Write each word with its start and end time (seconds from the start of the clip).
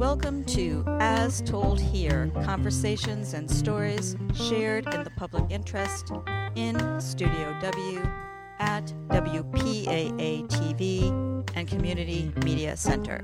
Welcome 0.00 0.44
to 0.44 0.82
As 0.98 1.42
Told 1.42 1.78
Here 1.78 2.32
Conversations 2.42 3.34
and 3.34 3.50
Stories 3.50 4.16
Shared 4.32 4.86
in 4.94 5.04
the 5.04 5.10
Public 5.10 5.44
Interest 5.50 6.10
in 6.54 6.98
Studio 6.98 7.54
W 7.60 8.08
at 8.60 8.86
WPAA 9.08 10.48
TV 10.48 11.46
and 11.54 11.68
Community 11.68 12.32
Media 12.42 12.78
Center. 12.78 13.22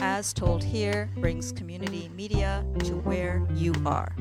As 0.00 0.32
Told 0.32 0.64
Here 0.64 1.08
brings 1.18 1.52
community 1.52 2.10
media 2.16 2.64
to 2.80 2.94
where 3.02 3.46
you 3.54 3.72
are. 3.86 4.12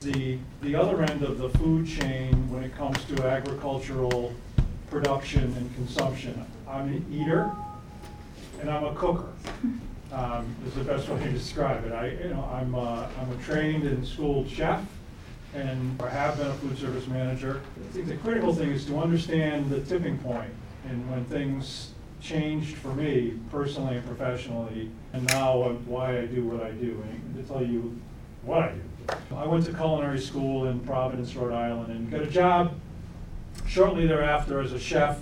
The, 0.00 0.38
the 0.60 0.74
other 0.74 1.04
end 1.04 1.22
of 1.22 1.38
the 1.38 1.50
food 1.50 1.86
chain 1.86 2.50
when 2.50 2.64
it 2.64 2.76
comes 2.76 2.98
to 3.04 3.24
agricultural 3.24 4.34
production 4.90 5.44
and 5.56 5.72
consumption. 5.76 6.44
I'm 6.66 6.88
an 6.88 7.06
eater 7.12 7.52
and 8.64 8.72
I'm 8.72 8.84
a 8.84 8.94
cooker. 8.94 9.28
Um, 10.12 10.54
is 10.64 10.74
the 10.74 10.84
best 10.84 11.08
way 11.08 11.18
to 11.24 11.32
describe 11.32 11.84
it. 11.84 11.92
I, 11.92 12.10
you 12.10 12.28
know, 12.28 12.48
I'm, 12.52 12.72
uh, 12.72 13.08
I'm 13.20 13.32
a 13.32 13.42
trained 13.42 13.82
and 13.82 14.06
schooled 14.06 14.48
chef, 14.48 14.80
and 15.54 16.00
I 16.00 16.08
have 16.08 16.36
been 16.36 16.46
a 16.46 16.54
food 16.54 16.78
service 16.78 17.08
manager. 17.08 17.62
I 17.76 17.92
think 17.92 18.06
the 18.06 18.16
critical 18.18 18.54
thing 18.54 18.70
is 18.70 18.86
to 18.86 18.98
understand 19.00 19.70
the 19.70 19.80
tipping 19.80 20.16
point, 20.18 20.52
and 20.88 21.10
when 21.10 21.24
things 21.24 21.94
changed 22.20 22.76
for 22.76 22.94
me 22.94 23.40
personally 23.50 23.96
and 23.96 24.06
professionally, 24.06 24.88
and 25.14 25.26
now 25.32 25.70
why 25.86 26.20
I 26.20 26.26
do 26.26 26.44
what 26.44 26.64
I 26.64 26.70
do, 26.70 27.02
and 27.10 27.34
to 27.34 27.42
tell 27.42 27.64
you 27.64 27.98
what 28.42 28.62
I 28.62 28.72
do. 28.72 29.16
I 29.34 29.48
went 29.48 29.64
to 29.64 29.72
culinary 29.72 30.20
school 30.20 30.68
in 30.68 30.78
Providence, 30.78 31.34
Rhode 31.34 31.54
Island, 31.54 31.90
and 31.90 32.08
got 32.08 32.20
a 32.20 32.26
job 32.26 32.78
shortly 33.66 34.06
thereafter 34.06 34.60
as 34.60 34.72
a 34.72 34.78
chef 34.78 35.18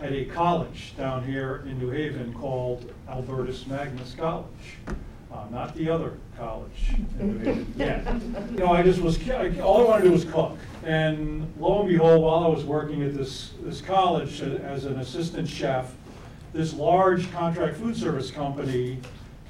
at 0.00 0.12
a 0.12 0.24
college 0.26 0.94
down 0.96 1.24
here 1.24 1.64
in 1.66 1.78
New 1.78 1.90
Haven 1.90 2.34
called 2.34 2.92
Albertus 3.08 3.66
Magnus 3.66 4.14
College. 4.14 4.46
Uh, 5.32 5.44
not 5.50 5.74
the 5.74 5.88
other 5.88 6.18
college 6.36 6.94
in 7.18 7.38
New 7.38 7.38
Haven. 7.38 7.74
Yeah. 7.76 8.18
You 8.52 8.58
know, 8.58 8.72
I 8.72 8.82
just 8.82 9.00
was, 9.00 9.18
all 9.60 9.82
I 9.82 9.84
wanted 9.84 10.02
to 10.04 10.08
do 10.08 10.12
was 10.12 10.24
cook. 10.24 10.56
And 10.84 11.52
lo 11.58 11.80
and 11.80 11.88
behold, 11.88 12.22
while 12.22 12.44
I 12.44 12.48
was 12.48 12.64
working 12.64 13.02
at 13.02 13.14
this, 13.14 13.52
this 13.62 13.80
college 13.80 14.40
as 14.40 14.84
an 14.86 14.98
assistant 14.98 15.48
chef, 15.48 15.94
this 16.52 16.72
large 16.72 17.30
contract 17.32 17.76
food 17.76 17.96
service 17.96 18.30
company 18.30 18.98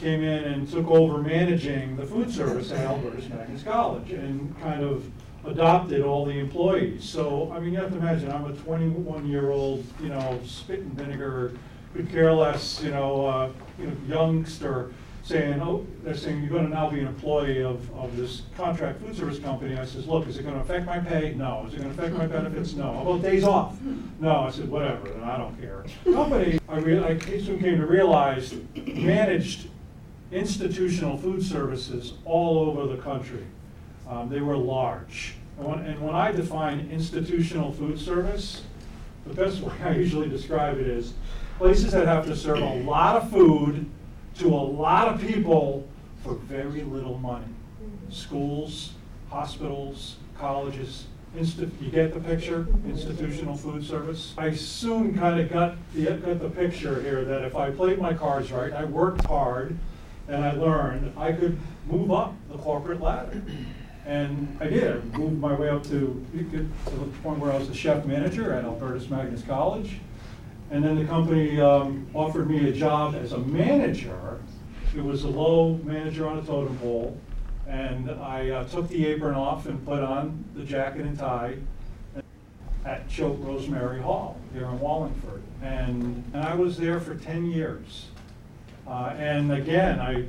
came 0.00 0.22
in 0.22 0.44
and 0.44 0.68
took 0.68 0.88
over 0.88 1.18
managing 1.18 1.96
the 1.96 2.04
food 2.04 2.30
service 2.30 2.72
at 2.72 2.80
Albertus 2.80 3.28
Magnus 3.28 3.62
College 3.62 4.10
and 4.10 4.58
kind 4.60 4.82
of 4.82 5.08
adopted 5.46 6.02
all 6.02 6.24
the 6.24 6.38
employees. 6.38 7.04
So, 7.04 7.52
I 7.52 7.60
mean, 7.60 7.72
you 7.72 7.78
have 7.78 7.90
to 7.90 7.98
imagine, 7.98 8.30
I'm 8.30 8.44
a 8.44 8.52
21-year-old, 8.52 9.84
you 10.02 10.08
know, 10.08 10.40
spit 10.44 10.80
and 10.80 10.92
vinegar, 10.92 11.52
could 11.94 12.10
care 12.10 12.32
less, 12.32 12.82
you 12.82 12.90
know, 12.90 13.26
uh, 13.26 13.50
you 13.78 13.86
know, 13.86 13.96
youngster 14.06 14.92
saying, 15.22 15.60
oh, 15.60 15.84
they're 16.04 16.14
saying 16.14 16.40
you're 16.40 16.50
going 16.50 16.68
to 16.68 16.70
now 16.72 16.88
be 16.88 17.00
an 17.00 17.06
employee 17.08 17.62
of, 17.64 17.92
of 17.94 18.16
this 18.16 18.42
contract 18.56 19.00
food 19.00 19.16
service 19.16 19.40
company. 19.40 19.76
I 19.76 19.84
says, 19.84 20.06
look, 20.06 20.28
is 20.28 20.38
it 20.38 20.44
going 20.44 20.54
to 20.54 20.60
affect 20.60 20.86
my 20.86 21.00
pay? 21.00 21.34
No. 21.34 21.66
Is 21.66 21.74
it 21.74 21.78
going 21.78 21.92
to 21.92 22.00
affect 22.00 22.16
my 22.16 22.26
benefits? 22.26 22.74
No. 22.74 22.92
How 22.92 23.00
about 23.00 23.22
days 23.22 23.42
off? 23.42 23.76
No. 24.20 24.42
I 24.42 24.50
said, 24.50 24.68
whatever, 24.68 25.08
and 25.08 25.24
I 25.24 25.36
don't 25.36 25.60
care. 25.60 25.84
Company, 26.04 26.60
I, 26.68 26.78
re- 26.78 27.02
I 27.02 27.18
soon 27.18 27.58
came 27.58 27.78
to 27.78 27.86
realize, 27.86 28.54
managed 28.76 29.68
institutional 30.30 31.16
food 31.18 31.42
services 31.42 32.14
all 32.24 32.58
over 32.58 32.86
the 32.94 33.02
country. 33.02 33.44
Um, 34.08 34.28
they 34.28 34.40
were 34.40 34.56
large. 34.56 35.34
And 35.58 35.66
when, 35.66 35.78
and 35.80 36.00
when 36.00 36.14
I 36.14 36.32
define 36.32 36.88
institutional 36.90 37.72
food 37.72 37.98
service, 37.98 38.62
the 39.26 39.34
best 39.34 39.60
way 39.60 39.74
I 39.82 39.92
usually 39.92 40.28
describe 40.28 40.78
it 40.78 40.86
is 40.86 41.14
places 41.58 41.92
that 41.92 42.06
have 42.06 42.26
to 42.26 42.36
serve 42.36 42.58
a 42.58 42.74
lot 42.82 43.16
of 43.16 43.30
food 43.30 43.86
to 44.38 44.48
a 44.48 44.54
lot 44.54 45.08
of 45.08 45.20
people 45.20 45.88
for 46.22 46.34
very 46.34 46.82
little 46.82 47.18
money. 47.18 47.46
Schools, 48.10 48.92
hospitals, 49.30 50.16
colleges, 50.38 51.06
insti- 51.36 51.70
you 51.80 51.90
get 51.90 52.14
the 52.14 52.20
picture? 52.20 52.66
Institutional 52.86 53.56
food 53.56 53.84
service. 53.84 54.34
I 54.36 54.52
soon 54.52 55.16
kind 55.18 55.40
of 55.40 55.50
got 55.50 55.76
the, 55.94 56.04
got 56.04 56.40
the 56.40 56.50
picture 56.50 57.00
here 57.02 57.24
that 57.24 57.42
if 57.42 57.56
I 57.56 57.70
played 57.70 57.98
my 57.98 58.14
cards 58.14 58.52
right, 58.52 58.72
I 58.72 58.84
worked 58.84 59.24
hard, 59.24 59.76
and 60.28 60.44
I 60.44 60.52
learned, 60.52 61.12
I 61.16 61.32
could 61.32 61.58
move 61.86 62.12
up 62.12 62.34
the 62.50 62.58
corporate 62.58 63.00
ladder. 63.00 63.42
And 64.06 64.56
I 64.60 64.68
did. 64.68 64.96
I 64.96 65.18
moved 65.18 65.40
my 65.40 65.52
way 65.52 65.68
up 65.68 65.82
to, 65.84 66.24
to 66.32 66.70
the 66.90 67.04
point 67.22 67.40
where 67.40 67.52
I 67.52 67.58
was 67.58 67.68
the 67.68 67.74
chef 67.74 68.04
manager 68.04 68.52
at 68.52 68.64
Albertus 68.64 69.10
Magnus 69.10 69.42
College. 69.42 69.98
And 70.70 70.84
then 70.84 70.96
the 70.96 71.04
company 71.04 71.60
um, 71.60 72.06
offered 72.14 72.48
me 72.48 72.68
a 72.68 72.72
job 72.72 73.16
as 73.16 73.32
a 73.32 73.38
manager. 73.38 74.40
It 74.96 75.02
was 75.02 75.24
a 75.24 75.28
low 75.28 75.74
manager 75.84 76.28
on 76.28 76.38
a 76.38 76.42
totem 76.42 76.78
pole. 76.78 77.18
And 77.66 78.08
I 78.10 78.50
uh, 78.50 78.64
took 78.68 78.88
the 78.88 79.06
apron 79.06 79.34
off 79.34 79.66
and 79.66 79.84
put 79.84 80.02
on 80.02 80.44
the 80.54 80.62
jacket 80.62 81.02
and 81.02 81.18
tie 81.18 81.56
at 82.84 83.08
Choate 83.08 83.40
Rosemary 83.40 84.00
Hall 84.00 84.38
here 84.52 84.66
in 84.66 84.78
Wallingford. 84.78 85.42
And, 85.62 86.22
and 86.32 86.44
I 86.44 86.54
was 86.54 86.76
there 86.76 87.00
for 87.00 87.16
10 87.16 87.46
years. 87.46 88.06
Uh, 88.86 89.14
and 89.18 89.52
again, 89.52 89.98
I 89.98 90.26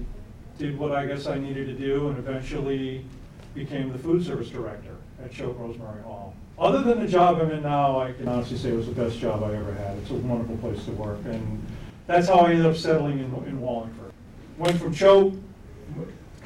did 0.57 0.79
what 0.79 0.91
I 0.91 1.05
guess 1.05 1.27
I 1.27 1.37
needed 1.37 1.67
to 1.67 1.73
do 1.73 2.07
and 2.07 2.17
eventually 2.17 3.05
became 3.57 3.91
the 3.91 3.99
food 3.99 4.25
service 4.25 4.49
director 4.49 4.95
at 5.23 5.31
Choate 5.31 5.57
Rosemary 5.57 6.01
Hall. 6.03 6.35
Other 6.59 6.81
than 6.81 6.99
the 6.99 7.07
job 7.07 7.39
I'm 7.41 7.51
in 7.51 7.63
now, 7.63 7.99
I 7.99 8.13
can 8.13 8.27
honestly 8.27 8.57
say 8.57 8.69
it 8.69 8.75
was 8.75 8.87
the 8.87 8.93
best 8.93 9.19
job 9.19 9.43
I 9.43 9.55
ever 9.55 9.73
had. 9.73 9.97
It's 9.97 10.11
a 10.11 10.15
wonderful 10.15 10.57
place 10.57 10.83
to 10.85 10.91
work, 10.91 11.19
and 11.25 11.65
that's 12.05 12.27
how 12.27 12.39
I 12.39 12.51
ended 12.51 12.65
up 12.65 12.75
settling 12.75 13.19
in, 13.19 13.25
in 13.47 13.59
Wallingford. 13.59 14.11
Went 14.57 14.79
from 14.79 14.93
Choate, 14.93 15.33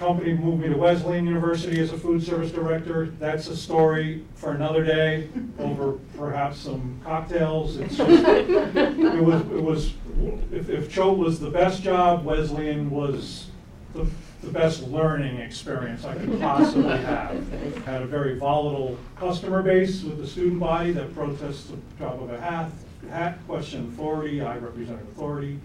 company 0.02 0.34
moved 0.34 0.64
me 0.64 0.70
to 0.70 0.76
Wesleyan 0.76 1.28
University 1.28 1.80
as 1.80 1.94
a 1.94 1.98
food 1.98 2.24
service 2.24 2.52
director. 2.52 3.14
That's 3.20 3.48
a 3.48 3.56
story 3.56 4.26
for 4.34 4.54
another 4.54 4.84
day 4.84 5.30
over 5.60 5.94
perhaps 6.18 6.58
some 6.58 7.00
cocktails. 7.04 7.78
It's 7.78 7.98
just, 7.98 8.10
it 8.10 9.24
was, 9.24 9.42
it 9.42 9.64
was, 9.64 9.94
if, 10.52 10.70
if 10.70 10.92
Choate 10.92 11.18
was 11.18 11.40
the 11.40 11.52
best 11.52 11.84
job, 11.84 12.26
Wesleyan 12.26 12.90
was 12.90 13.52
the 13.94 14.08
the 14.42 14.52
best 14.52 14.84
learning 14.88 15.38
experience 15.38 16.04
I 16.04 16.16
could 16.16 16.40
possibly 16.40 16.98
have. 16.98 17.48
Had 17.86 18.02
a 18.02 18.08
very 18.08 18.38
volatile 18.38 18.98
customer 19.16 19.62
base 19.62 20.04
with 20.04 20.18
the 20.18 20.28
student 20.28 20.60
body 20.60 20.92
that 20.92 21.14
protests 21.14 21.66
the 21.66 21.78
drop 21.98 22.20
of 22.22 22.32
a 22.32 22.42
hat, 22.42 22.72
hat 23.10 23.40
question 23.48 23.88
authority, 23.88 24.42
I 24.42 24.58
represented 24.58 25.08
authority. 25.12 25.60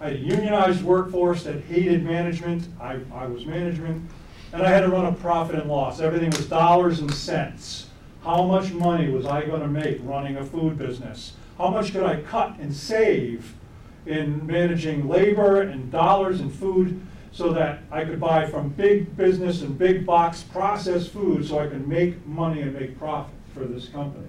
I 0.00 0.06
had 0.06 0.12
a 0.14 0.18
unionized 0.18 0.82
workforce 0.82 1.44
that 1.44 1.62
hated 1.64 2.04
management, 2.04 2.68
I, 2.80 3.00
I 3.14 3.26
was 3.26 3.44
management, 3.44 4.08
and 4.52 4.62
I 4.62 4.70
had 4.70 4.80
to 4.80 4.88
run 4.88 5.06
a 5.06 5.12
profit 5.12 5.56
and 5.56 5.70
loss. 5.70 6.00
Everything 6.00 6.30
was 6.30 6.48
dollars 6.48 7.00
and 7.00 7.12
cents. 7.12 7.86
How 8.24 8.44
much 8.44 8.72
money 8.72 9.10
was 9.10 9.26
I 9.26 9.44
going 9.44 9.60
to 9.60 9.68
make 9.68 9.98
running 10.02 10.36
a 10.36 10.44
food 10.44 10.78
business? 10.78 11.32
How 11.58 11.68
much 11.68 11.92
could 11.92 12.04
I 12.04 12.22
cut 12.22 12.56
and 12.58 12.74
save 12.74 13.54
in 14.06 14.46
managing 14.46 15.08
labor 15.08 15.60
and 15.60 15.90
dollars 15.90 16.40
and 16.40 16.52
food? 16.52 17.00
So 17.32 17.52
that 17.54 17.80
I 17.90 18.04
could 18.04 18.20
buy 18.20 18.46
from 18.46 18.68
big 18.68 19.16
business 19.16 19.62
and 19.62 19.76
big 19.76 20.04
box 20.04 20.42
processed 20.42 21.10
food 21.10 21.46
so 21.46 21.58
I 21.58 21.66
could 21.66 21.88
make 21.88 22.24
money 22.26 22.60
and 22.60 22.74
make 22.74 22.98
profit 22.98 23.34
for 23.54 23.64
this 23.64 23.88
company. 23.88 24.26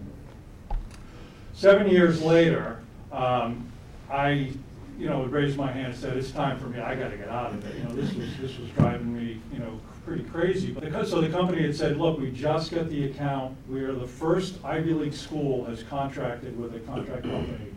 Seven 1.53 1.89
years 1.89 2.21
later, 2.21 2.79
um, 3.11 3.69
I, 4.09 4.51
you 4.97 5.09
know, 5.09 5.25
raised 5.25 5.57
my 5.57 5.71
hand 5.71 5.87
and 5.87 5.95
said, 5.95 6.17
"It's 6.17 6.31
time 6.31 6.57
for 6.59 6.67
me. 6.67 6.79
I 6.79 6.95
got 6.95 7.09
to 7.09 7.17
get 7.17 7.27
out 7.29 7.51
of 7.51 7.65
it." 7.65 7.77
You 7.77 7.83
know, 7.83 7.95
this 7.95 8.13
was 8.13 8.37
this 8.37 8.57
was 8.57 8.69
driving 8.71 9.13
me, 9.13 9.39
you 9.51 9.59
know, 9.59 9.79
pretty 10.05 10.23
crazy. 10.23 10.71
Because 10.71 11.09
so 11.09 11.21
the 11.21 11.29
company 11.29 11.61
had 11.61 11.75
said, 11.75 11.97
"Look, 11.97 12.19
we 12.19 12.31
just 12.31 12.71
got 12.71 12.89
the 12.89 13.05
account. 13.05 13.55
We 13.69 13.81
are 13.81 13.93
the 13.93 14.07
first 14.07 14.63
Ivy 14.63 14.93
League 14.93 15.13
school 15.13 15.65
has 15.65 15.83
contracted 15.83 16.57
with 16.57 16.75
a 16.75 16.79
contract 16.79 17.23
company. 17.23 17.71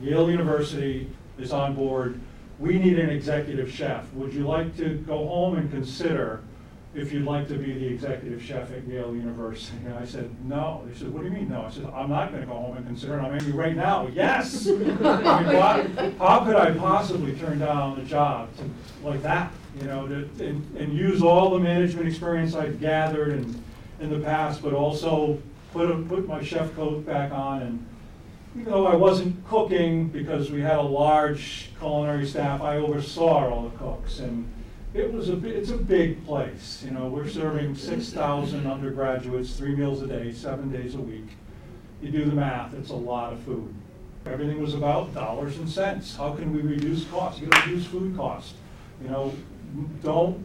Yale 0.00 0.30
University 0.30 1.10
is 1.38 1.52
on 1.52 1.74
board 1.74 2.20
we 2.58 2.78
need 2.78 2.98
an 2.98 3.10
executive 3.10 3.70
chef. 3.70 4.12
Would 4.14 4.32
you 4.34 4.46
like 4.46 4.76
to 4.78 4.96
go 5.06 5.28
home 5.28 5.56
and 5.56 5.70
consider 5.70 6.42
if 6.94 7.12
you'd 7.12 7.24
like 7.24 7.46
to 7.48 7.54
be 7.54 7.72
the 7.72 7.86
executive 7.86 8.42
chef 8.42 8.72
at 8.72 8.86
Yale 8.88 9.14
University? 9.14 9.76
And 9.84 9.94
I 9.94 10.04
said, 10.04 10.30
no. 10.44 10.82
They 10.86 10.98
said, 10.98 11.12
what 11.12 11.22
do 11.22 11.28
you 11.28 11.34
mean 11.34 11.48
no? 11.48 11.62
I 11.62 11.70
said, 11.70 11.84
I'm 11.94 12.10
not 12.10 12.30
going 12.30 12.40
to 12.40 12.46
go 12.46 12.54
home 12.54 12.76
and 12.76 12.86
consider 12.86 13.18
it. 13.18 13.22
I'm 13.22 13.32
angry 13.32 13.52
right 13.52 13.76
now. 13.76 14.08
Yes! 14.08 14.66
I 14.70 14.72
mean, 14.72 14.96
why, 14.98 15.88
how 16.18 16.44
could 16.44 16.56
I 16.56 16.72
possibly 16.72 17.34
turn 17.36 17.60
down 17.60 18.00
a 18.00 18.04
job 18.04 18.48
to, 18.56 19.06
like 19.06 19.22
that? 19.22 19.52
You 19.80 19.86
know, 19.86 20.08
to, 20.08 20.28
and, 20.44 20.76
and 20.76 20.92
use 20.92 21.22
all 21.22 21.50
the 21.50 21.60
management 21.60 22.08
experience 22.08 22.56
I've 22.56 22.80
gathered 22.80 23.34
in, 23.34 23.62
in 24.00 24.10
the 24.10 24.18
past, 24.18 24.62
but 24.62 24.72
also 24.72 25.40
put, 25.72 25.88
a, 25.88 25.96
put 25.96 26.26
my 26.26 26.42
chef 26.42 26.74
coat 26.74 27.06
back 27.06 27.30
on 27.30 27.62
and 27.62 27.86
though 28.54 28.86
I 28.86 28.94
wasn't 28.94 29.46
cooking 29.46 30.08
because 30.08 30.50
we 30.50 30.60
had 30.60 30.78
a 30.78 30.82
large 30.82 31.70
culinary 31.78 32.26
staff, 32.26 32.60
I 32.60 32.76
oversaw 32.76 33.50
all 33.50 33.68
the 33.68 33.76
cooks. 33.76 34.20
And 34.20 34.48
it 34.94 35.12
was 35.12 35.28
a, 35.28 35.44
it's 35.46 35.70
a 35.70 35.76
big 35.76 36.24
place. 36.24 36.82
You 36.84 36.92
know, 36.92 37.08
we're 37.08 37.28
serving 37.28 37.76
6,000 37.76 38.66
undergraduates, 38.66 39.56
three 39.56 39.74
meals 39.74 40.02
a 40.02 40.06
day, 40.06 40.32
seven 40.32 40.70
days 40.70 40.94
a 40.94 41.00
week. 41.00 41.28
You 42.02 42.10
do 42.10 42.24
the 42.24 42.34
math, 42.34 42.74
it's 42.74 42.90
a 42.90 42.96
lot 42.96 43.32
of 43.32 43.40
food. 43.40 43.74
Everything 44.26 44.60
was 44.60 44.74
about 44.74 45.14
dollars 45.14 45.56
and 45.58 45.68
cents. 45.68 46.16
How 46.16 46.34
can 46.34 46.52
we 46.52 46.60
reduce 46.60 47.04
costs? 47.06 47.40
You 47.40 47.46
gotta 47.46 47.70
reduce 47.70 47.86
food 47.86 48.16
costs. 48.16 48.54
You 49.02 49.08
know, 49.08 49.34
don't 50.02 50.44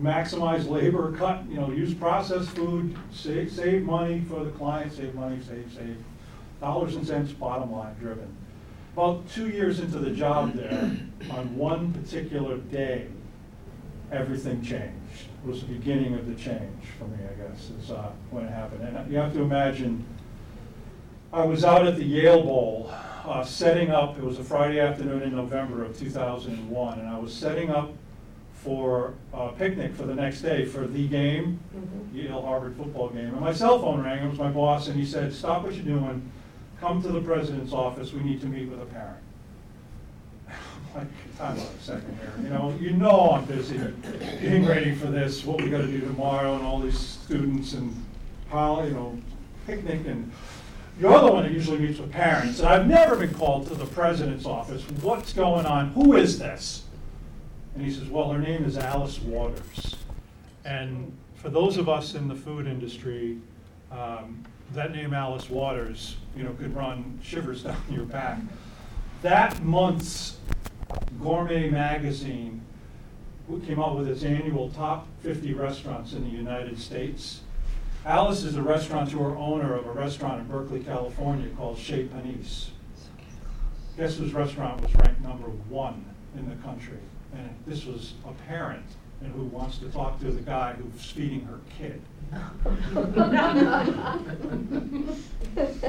maximize 0.00 0.68
labor, 0.68 1.12
cut, 1.16 1.44
you 1.48 1.56
know, 1.56 1.70
use 1.70 1.94
processed 1.94 2.50
food, 2.50 2.96
save, 3.12 3.52
save 3.52 3.82
money 3.82 4.24
for 4.28 4.44
the 4.44 4.50
client, 4.52 4.92
save 4.92 5.14
money, 5.14 5.38
save, 5.46 5.70
save. 5.74 5.96
Dollars 6.60 6.96
and 6.96 7.06
cents, 7.06 7.32
bottom 7.32 7.72
line 7.72 7.94
driven. 7.98 8.36
About 8.92 9.28
two 9.30 9.48
years 9.48 9.80
into 9.80 9.98
the 9.98 10.10
job 10.10 10.52
there, 10.54 10.90
on 11.30 11.56
one 11.56 11.92
particular 11.92 12.58
day, 12.58 13.06
everything 14.12 14.62
changed. 14.62 15.28
It 15.42 15.48
was 15.48 15.62
the 15.62 15.68
beginning 15.68 16.14
of 16.14 16.26
the 16.26 16.34
change 16.34 16.84
for 16.98 17.04
me, 17.04 17.18
I 17.24 17.48
guess, 17.48 17.70
is 17.80 17.90
uh, 17.90 18.10
when 18.30 18.44
it 18.44 18.50
happened. 18.50 18.82
And 18.82 19.10
you 19.10 19.18
have 19.18 19.32
to 19.32 19.42
imagine, 19.42 20.04
I 21.32 21.44
was 21.44 21.64
out 21.64 21.86
at 21.86 21.96
the 21.96 22.04
Yale 22.04 22.42
Bowl, 22.42 22.92
uh, 23.24 23.44
setting 23.44 23.90
up, 23.90 24.18
it 24.18 24.24
was 24.24 24.38
a 24.38 24.44
Friday 24.44 24.80
afternoon 24.80 25.22
in 25.22 25.34
November 25.34 25.84
of 25.84 25.98
2001, 25.98 26.98
and 26.98 27.08
I 27.08 27.18
was 27.18 27.32
setting 27.32 27.70
up 27.70 27.92
for 28.52 29.14
a 29.32 29.48
picnic 29.52 29.94
for 29.94 30.02
the 30.02 30.14
next 30.14 30.42
day 30.42 30.66
for 30.66 30.86
the 30.86 31.08
game, 31.08 31.58
Yale 32.12 32.42
Harvard 32.42 32.76
football 32.76 33.08
game. 33.08 33.28
And 33.28 33.40
my 33.40 33.54
cell 33.54 33.78
phone 33.78 34.02
rang, 34.02 34.24
it 34.24 34.28
was 34.28 34.38
my 34.38 34.50
boss, 34.50 34.88
and 34.88 34.98
he 34.98 35.06
said, 35.06 35.32
stop 35.32 35.62
what 35.62 35.72
you're 35.72 35.84
doing, 35.84 36.30
come 36.80 37.02
to 37.02 37.08
the 37.08 37.20
president's 37.20 37.72
office, 37.72 38.12
we 38.12 38.22
need 38.22 38.40
to 38.40 38.46
meet 38.46 38.68
with 38.68 38.80
a 38.80 38.86
parent. 38.86 39.18
Like, 40.92 41.06
time 41.38 41.56
out 41.56 41.68
a 41.78 41.82
second 41.84 42.18
here, 42.18 42.32
you 42.42 42.48
know, 42.48 42.76
you 42.80 42.90
know 42.90 43.30
I'm 43.30 43.44
busy 43.44 43.78
getting 44.42 44.66
ready 44.66 44.92
for 44.92 45.06
this, 45.06 45.44
what 45.44 45.62
we 45.62 45.70
gotta 45.70 45.86
do 45.86 46.00
tomorrow, 46.00 46.56
and 46.56 46.64
all 46.64 46.80
these 46.80 46.98
students 46.98 47.74
and, 47.74 47.94
you 48.52 48.90
know, 48.90 49.16
picnic, 49.68 50.00
and 50.06 50.32
you're 50.98 51.20
the 51.20 51.30
one 51.30 51.44
that 51.44 51.52
usually 51.52 51.78
meets 51.78 52.00
with 52.00 52.10
parents, 52.10 52.58
and 52.58 52.68
I've 52.68 52.88
never 52.88 53.14
been 53.14 53.32
called 53.32 53.68
to 53.68 53.76
the 53.76 53.86
president's 53.86 54.46
office, 54.46 54.82
what's 55.00 55.32
going 55.32 55.64
on, 55.64 55.90
who 55.90 56.16
is 56.16 56.40
this? 56.40 56.82
And 57.76 57.84
he 57.84 57.92
says, 57.92 58.08
well, 58.08 58.32
her 58.32 58.40
name 58.40 58.64
is 58.64 58.76
Alice 58.76 59.20
Waters. 59.20 59.94
And 60.64 61.16
for 61.36 61.50
those 61.50 61.76
of 61.76 61.88
us 61.88 62.16
in 62.16 62.26
the 62.26 62.34
food 62.34 62.66
industry, 62.66 63.38
um, 63.92 64.44
that 64.74 64.92
name 64.92 65.12
Alice 65.12 65.50
Waters, 65.50 66.16
you 66.36 66.42
know, 66.42 66.52
could 66.52 66.74
run 66.74 67.18
shivers 67.22 67.62
down 67.64 67.76
your 67.90 68.04
back. 68.04 68.38
That 69.22 69.62
month's 69.62 70.38
Gourmet 71.20 71.68
magazine 71.68 72.62
came 73.66 73.80
out 73.80 73.96
with 73.96 74.08
its 74.08 74.22
annual 74.22 74.70
top 74.70 75.08
50 75.22 75.54
restaurants 75.54 76.12
in 76.12 76.22
the 76.22 76.30
United 76.30 76.78
States. 76.78 77.40
Alice 78.06 78.44
is 78.44 78.56
a 78.56 78.62
restaurateur 78.62 79.36
owner 79.36 79.74
of 79.74 79.86
a 79.86 79.90
restaurant 79.90 80.40
in 80.40 80.46
Berkeley, 80.46 80.80
California 80.80 81.48
called 81.56 81.76
Chez 81.76 82.04
Panisse. 82.04 82.70
Guess 83.96 84.18
whose 84.18 84.32
restaurant 84.32 84.80
was 84.80 84.94
ranked 84.94 85.20
number 85.20 85.48
one 85.68 86.04
in 86.36 86.48
the 86.48 86.54
country? 86.56 86.98
And 87.34 87.50
this 87.66 87.84
was 87.84 88.14
a 88.24 88.32
parent 88.48 88.86
and 89.20 89.32
who 89.32 89.42
wants 89.44 89.78
to 89.78 89.88
talk 89.90 90.20
to 90.20 90.30
the 90.30 90.40
guy 90.40 90.74
who's 90.74 91.10
feeding 91.10 91.44
her 91.44 91.58
kid. 91.76 92.00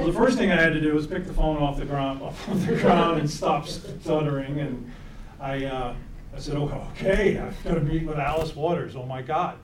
Well, 0.02 0.10
the 0.10 0.18
first 0.18 0.36
thing 0.36 0.50
I 0.50 0.60
had 0.60 0.72
to 0.72 0.80
do 0.80 0.94
was 0.94 1.06
pick 1.06 1.26
the 1.26 1.32
phone 1.32 1.58
off 1.58 1.78
the 1.78 1.84
ground, 1.84 2.22
off 2.22 2.44
the 2.66 2.74
ground 2.74 3.20
and 3.20 3.30
stop 3.30 3.68
stuttering. 3.68 4.58
And 4.58 4.90
I, 5.38 5.64
uh, 5.64 5.94
I 6.34 6.38
said, 6.40 6.56
oh, 6.56 6.88
okay, 6.90 7.38
I've 7.38 7.62
got 7.62 7.74
to 7.74 7.80
meet 7.80 8.04
with 8.04 8.18
Alice 8.18 8.56
Waters. 8.56 8.96
Oh 8.96 9.06
my 9.06 9.22
God. 9.22 9.58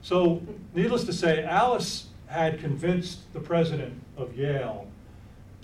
So, 0.00 0.40
needless 0.74 1.04
to 1.04 1.12
say, 1.12 1.44
Alice 1.44 2.06
had 2.26 2.58
convinced 2.58 3.30
the 3.34 3.40
president 3.40 4.00
of 4.16 4.34
Yale 4.34 4.86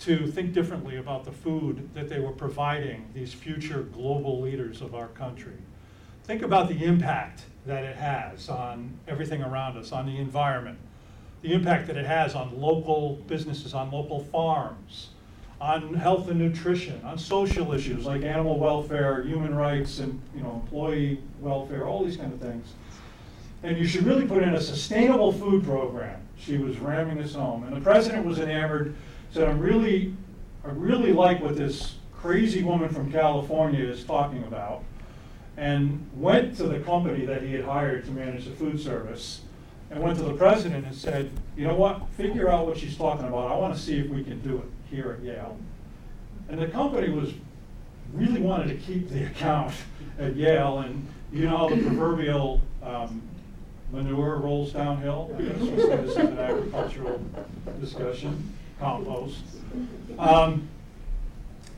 to 0.01 0.27
think 0.27 0.53
differently 0.53 0.97
about 0.97 1.25
the 1.25 1.31
food 1.31 1.89
that 1.95 2.07
they 2.07 2.19
were 2.19 2.31
providing 2.31 3.09
these 3.15 3.33
future 3.33 3.81
global 3.81 4.39
leaders 4.39 4.81
of 4.81 4.93
our 4.93 5.07
country. 5.07 5.57
Think 6.23 6.43
about 6.43 6.69
the 6.69 6.83
impact 6.83 7.45
that 7.65 7.83
it 7.83 7.95
has 7.95 8.47
on 8.47 8.93
everything 9.07 9.41
around 9.41 9.75
us, 9.75 9.91
on 9.91 10.05
the 10.05 10.17
environment, 10.19 10.77
the 11.41 11.53
impact 11.53 11.87
that 11.87 11.97
it 11.97 12.05
has 12.05 12.35
on 12.35 12.59
local 12.59 13.15
businesses, 13.27 13.73
on 13.73 13.91
local 13.91 14.19
farms, 14.25 15.09
on 15.61 15.93
health 15.93 16.29
and 16.29 16.39
nutrition, 16.39 17.01
on 17.03 17.17
social 17.17 17.73
issues 17.73 18.05
like 18.05 18.23
animal 18.23 18.59
welfare, 18.59 19.23
human 19.23 19.53
rights, 19.53 19.99
and 19.99 20.21
you 20.35 20.41
know, 20.41 20.61
employee 20.63 21.21
welfare, 21.39 21.85
all 21.85 22.03
these 22.03 22.17
kind 22.17 22.33
of 22.33 22.39
things. 22.39 22.73
And 23.63 23.77
you 23.77 23.85
should 23.85 24.05
really 24.05 24.25
put 24.25 24.41
in 24.41 24.53
a 24.53 24.61
sustainable 24.61 25.33
food 25.33 25.63
program. 25.65 26.21
She 26.37 26.57
was 26.57 26.77
ramming 26.79 27.17
this 27.17 27.35
home. 27.35 27.63
And 27.63 27.75
the 27.75 27.81
president 27.81 28.25
was 28.25 28.39
enamored, 28.39 28.95
said, 29.33 29.49
I'm 29.49 29.59
really, 29.59 30.13
I 30.63 30.69
really 30.69 31.11
like 31.11 31.41
what 31.41 31.57
this 31.57 31.95
crazy 32.13 32.63
woman 32.63 32.89
from 32.89 33.11
California 33.11 33.83
is 33.83 34.05
talking 34.05 34.43
about. 34.43 34.83
And 35.57 36.09
went 36.15 36.55
to 36.57 36.63
the 36.63 36.79
company 36.79 37.25
that 37.25 37.41
he 37.41 37.51
had 37.51 37.65
hired 37.65 38.05
to 38.05 38.11
manage 38.11 38.45
the 38.45 38.51
food 38.51 38.79
service 38.79 39.41
and 39.91 40.01
went 40.01 40.17
to 40.17 40.23
the 40.23 40.33
president 40.33 40.85
and 40.85 40.95
said, 40.95 41.31
you 41.57 41.65
know 41.65 41.75
what, 41.75 42.07
figure 42.15 42.49
out 42.49 42.67
what 42.67 42.77
she's 42.77 42.95
talking 42.97 43.25
about. 43.25 43.51
I 43.51 43.55
want 43.55 43.73
to 43.73 43.79
see 43.79 43.97
if 43.99 44.09
we 44.09 44.23
can 44.23 44.39
do 44.41 44.57
it 44.57 44.65
here 44.89 45.17
at 45.19 45.23
Yale. 45.23 45.57
And 46.49 46.59
the 46.59 46.67
company 46.67 47.09
was 47.09 47.33
really 48.13 48.41
wanted 48.41 48.67
to 48.67 48.75
keep 48.75 49.09
the 49.09 49.23
account 49.27 49.73
at 50.19 50.35
Yale, 50.35 50.79
and 50.79 51.07
you 51.31 51.45
know 51.45 51.69
the 51.69 51.81
proverbial 51.81 52.61
um, 52.83 53.21
manure 53.91 54.37
rolls 54.37 54.73
downhill. 54.73 55.35
I 55.37 55.41
guess 55.41 55.59
we 55.59 55.77
say 55.77 55.97
this 55.97 56.11
is 56.11 56.17
an 56.17 56.39
agricultural 56.39 57.21
discussion, 57.79 58.55
compost. 58.79 59.37
Um, 60.17 60.67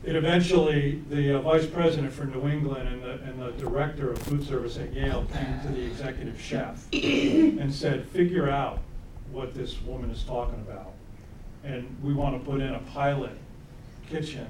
it 0.04 0.16
eventually, 0.16 1.02
the 1.10 1.38
uh, 1.38 1.40
vice 1.42 1.66
president 1.66 2.12
for 2.12 2.24
New 2.24 2.48
England 2.48 2.88
and 2.88 3.02
the, 3.02 3.12
and 3.24 3.40
the 3.40 3.52
director 3.52 4.10
of 4.10 4.18
food 4.18 4.44
service 4.44 4.76
at 4.76 4.92
Yale 4.92 5.26
came 5.32 5.60
to 5.60 5.68
the 5.68 5.82
executive 5.84 6.40
chef 6.40 6.86
and 6.92 7.72
said, 7.72 8.08
figure 8.08 8.50
out 8.50 8.80
what 9.30 9.54
this 9.54 9.80
woman 9.82 10.10
is 10.10 10.22
talking 10.24 10.60
about. 10.60 10.92
And 11.64 11.96
we 12.02 12.12
want 12.12 12.38
to 12.38 12.50
put 12.50 12.60
in 12.60 12.74
a 12.74 12.80
pilot 12.92 13.36
kitchen 14.08 14.48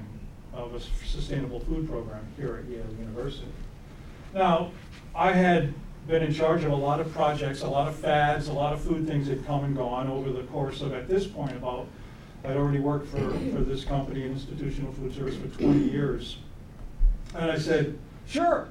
of 0.54 0.75
a 0.75 0.81
sustainable 0.81 1.60
food 1.60 1.88
program 1.88 2.26
here 2.37 2.56
at 2.56 2.70
Yale 2.70 2.84
University. 2.98 3.52
Now, 4.34 4.70
I 5.14 5.32
had 5.32 5.75
been 6.08 6.22
in 6.22 6.32
charge 6.32 6.64
of 6.64 6.72
a 6.72 6.76
lot 6.76 7.00
of 7.00 7.12
projects, 7.12 7.62
a 7.62 7.69
lot 7.69 7.87
of 7.88 7.94
fads, 7.94 8.48
a 8.48 8.52
lot 8.52 8.72
of 8.72 8.81
food 8.81 9.06
things 9.06 9.28
had 9.28 9.46
come 9.46 9.64
and 9.64 9.76
gone 9.76 10.08
over 10.08 10.32
the 10.32 10.43
course 10.44 10.81
of, 10.81 10.93
at 10.93 11.06
this 11.06 11.26
point, 11.26 11.52
about, 11.52 11.87
I'd 12.44 12.56
already 12.56 12.81
worked 12.81 13.06
for, 13.06 13.19
for 13.19 13.61
this 13.61 13.85
company, 13.85 14.25
Institutional 14.25 14.93
Food 14.93 15.15
Service, 15.15 15.37
for 15.37 15.47
20 15.47 15.79
years. 15.79 16.39
And 17.34 17.51
I 17.51 17.58
said, 17.58 17.99
sure, 18.27 18.69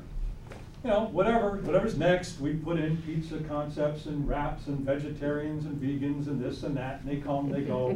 you 0.84 0.90
know, 0.90 1.06
whatever, 1.12 1.58
whatever's 1.58 1.98
next, 1.98 2.40
we 2.40 2.54
put 2.54 2.80
in 2.80 2.98
pizza 2.98 3.38
concepts 3.48 4.08
and 4.08 4.28
wraps 4.28 4.68
and 4.68 4.80
vegetarians 4.80 5.66
and 5.66 5.82
vegans 5.82 6.28
and 6.28 6.44
this 6.44 6.64
and 6.64 6.76
that, 6.76 7.02
and 7.02 7.10
they 7.10 7.18
come, 7.18 7.50
they 7.50 7.62
go, 7.62 7.92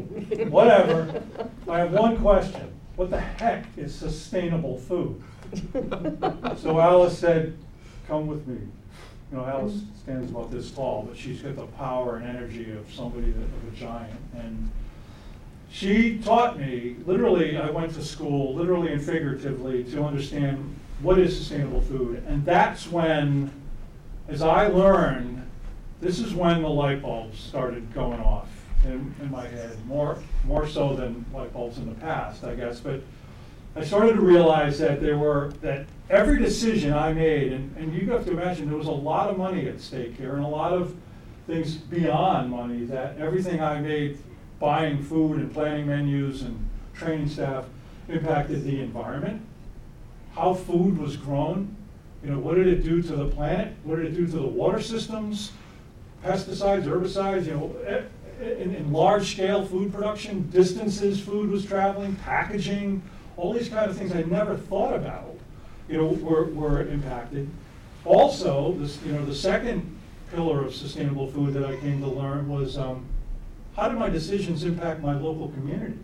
whatever. 0.50 1.22
I 1.67 1.79
have 1.79 1.91
one 1.91 2.17
question, 2.17 2.74
what 2.96 3.10
the 3.10 3.20
heck 3.20 3.65
is 3.75 3.94
sustainable 3.94 4.77
food? 4.77 5.22
So 6.58 6.79
Alice 6.79 7.17
said, 7.17 7.58
come 8.08 8.27
with 8.27 8.48
me. 8.48 8.60
You 9.32 9.38
know, 9.38 9.46
Alice 9.46 9.82
stands 10.03 10.32
about 10.32 10.51
this 10.51 10.72
tall, 10.72 11.05
but 11.08 11.17
she's 11.17 11.41
got 11.41 11.55
the 11.55 11.65
power 11.65 12.17
and 12.17 12.25
energy 12.25 12.72
of 12.72 12.91
somebody 12.94 13.32
that, 13.32 13.41
of 13.41 13.74
a 13.74 13.75
giant. 13.75 14.20
And 14.36 14.70
she 15.69 16.19
taught 16.19 16.60
me, 16.60 16.95
literally, 17.05 17.57
I 17.57 17.69
went 17.69 17.93
to 17.95 18.03
school, 18.03 18.53
literally 18.55 18.93
and 18.93 19.01
figuratively, 19.01 19.84
to 19.86 20.03
understand 20.03 20.75
what 21.01 21.19
is 21.19 21.38
sustainable 21.38 21.81
food. 21.81 22.24
And 22.27 22.45
that's 22.45 22.89
when, 22.89 23.51
as 24.27 24.41
I 24.41 24.67
learned, 24.67 25.45
this 26.01 26.19
is 26.19 26.34
when 26.34 26.62
the 26.62 26.69
light 26.69 27.01
bulbs 27.01 27.39
started 27.39 27.93
going 27.93 28.19
off 28.19 28.48
in, 28.86 29.13
in 29.22 29.31
my 29.31 29.48
head, 29.48 29.84
more, 29.86 30.17
more 30.45 30.67
so 30.67 30.95
than 30.95 31.25
light 31.34 31.51
bulbs 31.53 31.77
in 31.77 31.88
the 31.88 31.95
past, 31.95 32.43
I 32.43 32.55
guess. 32.55 32.79
But 32.79 33.01
I 33.75 33.84
started 33.84 34.13
to 34.13 34.22
realize 34.22 34.79
that 34.79 35.01
there 35.01 35.17
were, 35.17 35.51
that 35.62 35.86
every 36.10 36.39
decision 36.39 36.93
I 36.93 37.12
made, 37.12 37.51
and, 37.51 37.75
and 37.77 37.93
you 37.93 38.10
have 38.12 38.25
to 38.25 38.31
imagine 38.31 38.69
there 38.69 38.77
was 38.77 38.88
a 38.88 38.91
lot 38.91 39.29
of 39.29 39.38
money 39.38 39.67
at 39.67 39.81
stake 39.81 40.15
here 40.15 40.36
and 40.36 40.45
a 40.45 40.48
lot 40.48 40.72
of 40.72 40.95
things 41.48 41.75
beyond 41.75 42.50
money, 42.50 42.86
that 42.86 43.17
everything 43.17 43.62
I 43.62 43.81
made, 43.81 44.17
buying 44.59 45.01
food 45.03 45.38
and 45.38 45.53
planning 45.53 45.88
menus 45.88 46.41
and 46.41 46.69
training 46.93 47.27
staff, 47.27 47.65
impacted 48.07 48.63
the 48.63 48.79
environment, 48.81 49.41
how 50.33 50.53
food 50.53 50.97
was 50.97 51.17
grown, 51.17 51.75
you 52.24 52.29
know, 52.29 52.39
what 52.39 52.55
did 52.55 52.67
it 52.67 52.83
do 52.83 53.01
to 53.01 53.15
the 53.15 53.27
planet, 53.27 53.74
what 53.83 53.97
did 53.97 54.05
it 54.05 54.15
do 54.15 54.25
to 54.25 54.38
the 54.38 54.47
water 54.47 54.81
systems, 54.81 55.51
pesticides, 56.24 56.83
herbicides, 56.83 57.45
you 57.45 57.53
know, 57.53 57.75
e- 57.88 58.62
in, 58.62 58.75
in 58.75 58.91
large 58.91 59.31
scale 59.33 59.65
food 59.65 59.93
production, 59.93 60.50
distances 60.50 61.19
food 61.19 61.50
was 61.50 61.65
traveling, 61.65 62.15
packaging, 62.17 63.01
all 63.38 63.53
these 63.53 63.69
kind 63.69 63.89
of 63.89 63.97
things 63.97 64.13
I 64.13 64.24
never 64.24 64.55
thought 64.55 64.93
about, 64.93 65.35
you 65.89 65.97
know, 65.97 66.07
were, 66.07 66.45
were 66.45 66.88
impacted. 66.88 67.50
Also, 68.03 68.74
this, 68.74 69.01
you 69.03 69.13
know, 69.13 69.25
the 69.25 69.35
second 69.35 69.97
pillar 70.31 70.65
of 70.65 70.75
sustainable 70.75 71.27
food 71.27 71.53
that 71.53 71.65
I 71.65 71.75
came 71.77 72.01
to 72.01 72.07
learn 72.07 72.50
was, 72.50 72.77
um, 72.77 73.05
how 73.75 73.89
did 73.89 73.98
my 73.98 74.10
decisions 74.10 74.63
impact 74.63 75.01
my 75.01 75.13
local 75.13 75.50
community? 75.50 75.98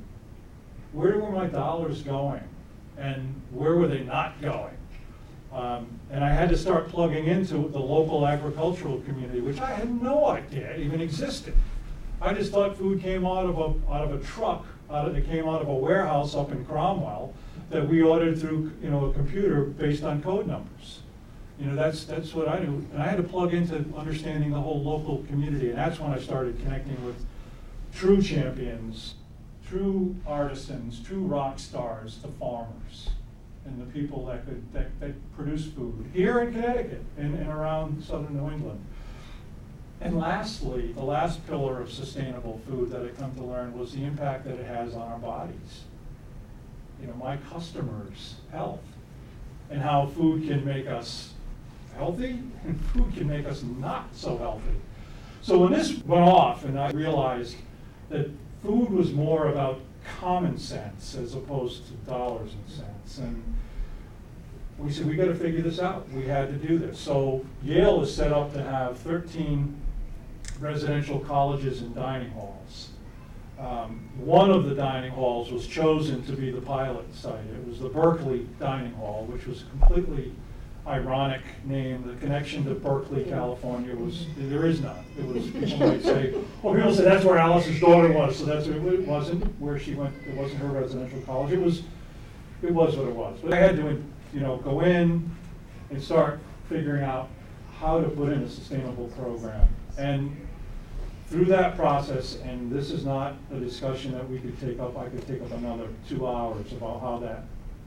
Where 0.92 1.18
were 1.18 1.32
my 1.32 1.48
dollars 1.48 2.02
going? 2.02 2.44
And 2.98 3.42
where 3.52 3.76
were 3.76 3.88
they 3.88 4.04
not 4.04 4.42
going? 4.42 4.78
Um, 5.54 5.88
And 6.10 6.24
I 6.24 6.30
had 6.30 6.50
to 6.50 6.58
start 6.58 6.90
plugging 6.90 7.28
into 7.28 7.70
the 7.70 7.80
local 7.80 8.28
agricultural 8.28 9.02
community, 9.02 9.40
which 9.40 9.60
I 9.60 9.72
had 9.72 10.02
no 10.02 10.28
idea 10.28 10.76
even 10.78 11.02
existed. 11.02 11.54
I 12.22 12.34
just 12.34 12.52
thought 12.52 12.78
food 12.78 13.02
came 13.02 13.26
out 13.26 13.46
of 13.46 13.58
a, 13.58 13.92
out 13.92 14.04
of 14.04 14.14
a 14.14 14.24
truck, 14.24 14.66
out 14.90 15.08
of, 15.08 15.18
it 15.18 15.26
came 15.26 15.48
out 15.48 15.62
of 15.62 15.70
a 15.70 15.74
warehouse 15.74 16.36
up 16.36 16.52
in 16.52 16.64
Cromwell 16.66 17.34
that 17.70 17.88
we 17.88 18.02
ordered 18.02 18.40
through, 18.40 18.72
you 18.84 18.90
know, 18.90 19.06
a 19.06 19.14
computer 19.14 19.64
based 19.64 20.04
on 20.04 20.22
code 20.22 20.46
numbers. 20.46 21.00
You 21.60 21.68
know, 21.68 21.76
that's, 21.76 22.04
that's 22.04 22.34
what 22.34 22.48
I 22.50 22.60
knew. 22.60 22.86
And 22.92 23.02
I 23.02 23.08
had 23.08 23.18
to 23.18 23.24
plug 23.24 23.54
into 23.54 23.86
understanding 23.96 24.52
the 24.52 24.60
whole 24.60 24.84
local 24.84 25.24
community. 25.30 25.70
And 25.70 25.78
that's 25.78 26.00
when 26.00 26.12
I 26.12 26.20
started 26.20 26.60
connecting 26.60 27.04
with 27.06 27.16
true 27.94 28.22
champions, 28.22 29.16
true 29.68 30.16
artisans, 30.26 31.00
true 31.02 31.22
rock 31.22 31.60
stars, 31.60 32.20
the 32.22 32.28
farmers, 32.28 33.10
and 33.66 33.80
the 33.80 33.86
people 33.86 34.26
that 34.26 34.46
could, 34.46 34.74
that, 34.74 35.00
that 35.00 35.14
produce 35.36 35.66
food 35.66 36.10
here 36.14 36.40
in 36.42 36.54
Connecticut 36.54 37.04
and, 37.18 37.36
and 37.36 37.50
around 37.50 38.04
southern 38.04 38.36
New 38.36 38.52
England. 38.52 38.84
And 40.00 40.18
lastly, 40.18 40.94
the 40.94 41.04
last 41.04 41.46
pillar 41.46 41.80
of 41.80 41.92
sustainable 41.92 42.60
food 42.68 42.90
that 42.90 43.04
I 43.06 43.10
come 43.10 43.36
to 43.36 43.44
learn 43.44 43.78
was 43.78 43.94
the 43.94 44.04
impact 44.04 44.46
that 44.46 44.56
it 44.56 44.66
has 44.66 44.96
on 44.96 45.12
our 45.12 45.20
bodies. 45.20 45.84
You 47.00 47.08
know, 47.08 47.14
my 47.14 47.38
customers' 47.38 48.36
health, 48.52 48.82
and 49.70 49.82
how 49.82 50.08
food 50.08 50.48
can 50.48 50.66
make 50.66 50.88
us 50.88 51.34
healthy 51.96 52.40
and 52.66 52.80
food 52.88 53.14
can 53.14 53.28
make 53.28 53.46
us 53.46 53.64
not 53.80 54.08
so 54.14 54.38
healthy. 54.38 54.80
So 55.42 55.58
when 55.58 55.72
this 55.72 55.98
went 56.04 56.24
off 56.24 56.66
and 56.66 56.80
I 56.80 56.92
realized 56.92 57.56
that 58.12 58.30
food 58.64 58.90
was 58.92 59.12
more 59.12 59.48
about 59.48 59.80
common 60.20 60.58
sense 60.58 61.16
as 61.16 61.36
opposed 61.36 61.88
to 61.88 61.94
dollars 62.10 62.54
and 62.54 62.70
cents, 62.70 63.18
and 63.20 63.44
we 64.78 64.92
said, 64.92 65.06
we 65.06 65.16
gotta 65.16 65.36
figure 65.36 65.62
this 65.62 65.80
out. 65.80 66.10
We 66.12 66.26
had 66.26 66.48
to 66.48 66.68
do 66.68 66.80
this. 66.80 67.00
So 67.00 67.46
Yale 67.64 68.02
is 68.02 68.14
set 68.16 68.32
up 68.32 68.52
to 68.54 68.64
have 68.64 68.98
thirteen 68.98 69.76
residential 70.60 71.20
colleges 71.20 71.82
and 71.82 71.94
dining 71.94 72.32
halls. 72.32 72.90
Um, 73.60 74.10
One 74.18 74.50
of 74.50 74.66
the 74.66 74.74
dining 74.74 75.12
halls 75.12 75.52
was 75.52 75.68
chosen 75.68 76.24
to 76.26 76.34
be 76.34 76.50
the 76.52 76.62
pilot 76.62 77.14
site. 77.14 77.46
It 77.46 77.68
was 77.68 77.80
the 77.80 77.90
Berkeley 77.90 78.48
Dining 78.60 78.94
Hall, 78.94 79.28
which 79.30 79.46
was 79.46 79.66
completely 79.70 80.34
ironic 80.88 81.42
name. 81.64 82.04
The 82.08 82.16
connection 82.16 82.66
to 82.66 82.74
Berkeley, 82.74 83.26
California 83.26 83.96
was, 83.96 84.26
there 84.38 84.66
is 84.66 84.82
none. 84.82 85.04
It 85.18 85.26
was, 85.26 85.50
people 85.50 85.88
might 85.88 86.04
say, 86.04 86.34
well, 86.62 86.74
people 86.74 86.94
say 86.94 87.04
that's 87.04 87.24
where 87.24 87.38
Alice's 87.38 87.80
daughter 87.80 88.12
was, 88.12 88.38
so 88.38 88.46
that's, 88.46 88.68
it 88.68 89.08
wasn't 89.08 89.44
where 89.60 89.78
she 89.78 89.94
went, 89.94 90.16
it 90.28 90.36
wasn't 90.36 90.62
her 90.62 90.70
residential 90.70 91.22
college. 91.22 91.52
It 91.52 91.62
was, 91.62 91.84
it 92.62 92.72
was 92.72 92.96
what 92.96 93.08
it 93.08 93.16
was. 93.16 93.40
But 93.42 93.54
I 93.54 93.58
had 93.58 93.76
to, 93.78 94.04
you 94.34 94.40
know, 94.40 94.58
go 94.58 94.82
in 94.82 95.30
and 95.90 96.02
start 96.02 96.40
figuring 96.68 97.04
out 97.04 97.30
how 97.80 98.02
to 98.02 98.10
put 98.10 98.30
in 98.30 98.44
a 98.44 98.50
sustainable 98.50 99.08
program. 99.10 99.68
And 99.98 100.36
through 101.28 101.46
that 101.46 101.76
process, 101.76 102.38
and 102.44 102.72
this 102.72 102.92
is 102.92 103.06
not 103.06 103.36
a 103.52 103.60
discussion 103.60 104.12
that 104.14 104.30
we 104.30 104.40
could 104.40 104.60
take 104.60 104.80
up, 104.80 104.98
I 104.98 105.10
could 105.10 105.26
take 105.28 105.42
up 105.42 105.52
another 105.52 105.88
two 106.08 106.28
hours 106.28 106.72
about 106.74 107.02
how 107.02 107.20
that, 107.20 107.44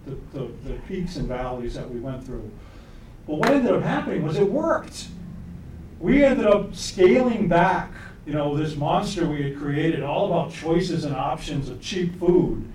the, 0.07 0.39
the, 0.39 0.51
the 0.69 0.75
peaks 0.89 1.17
and 1.17 1.29
valleys 1.29 1.75
that 1.75 1.89
we 1.89 2.01
went 2.01 2.25
through. 2.25 2.51
But 3.27 3.39
what 3.39 3.51
ended 3.51 3.73
up 3.73 3.83
happening 3.83 4.23
was 4.23 4.37
it 4.37 4.51
worked. 4.51 5.09
We 5.99 6.23
ended 6.25 6.47
up 6.47 6.75
scaling 6.75 7.49
back, 7.49 7.91
you 8.27 8.33
know, 8.33 8.57
this 8.57 8.77
monster 8.77 9.27
we 9.27 9.43
had 9.43 9.59
created, 9.59 10.03
all 10.03 10.27
about 10.27 10.53
choices 10.53 11.05
and 11.05 11.15
options 11.15 11.69
of 11.69 11.81
cheap 11.81 12.19
food, 12.19 12.67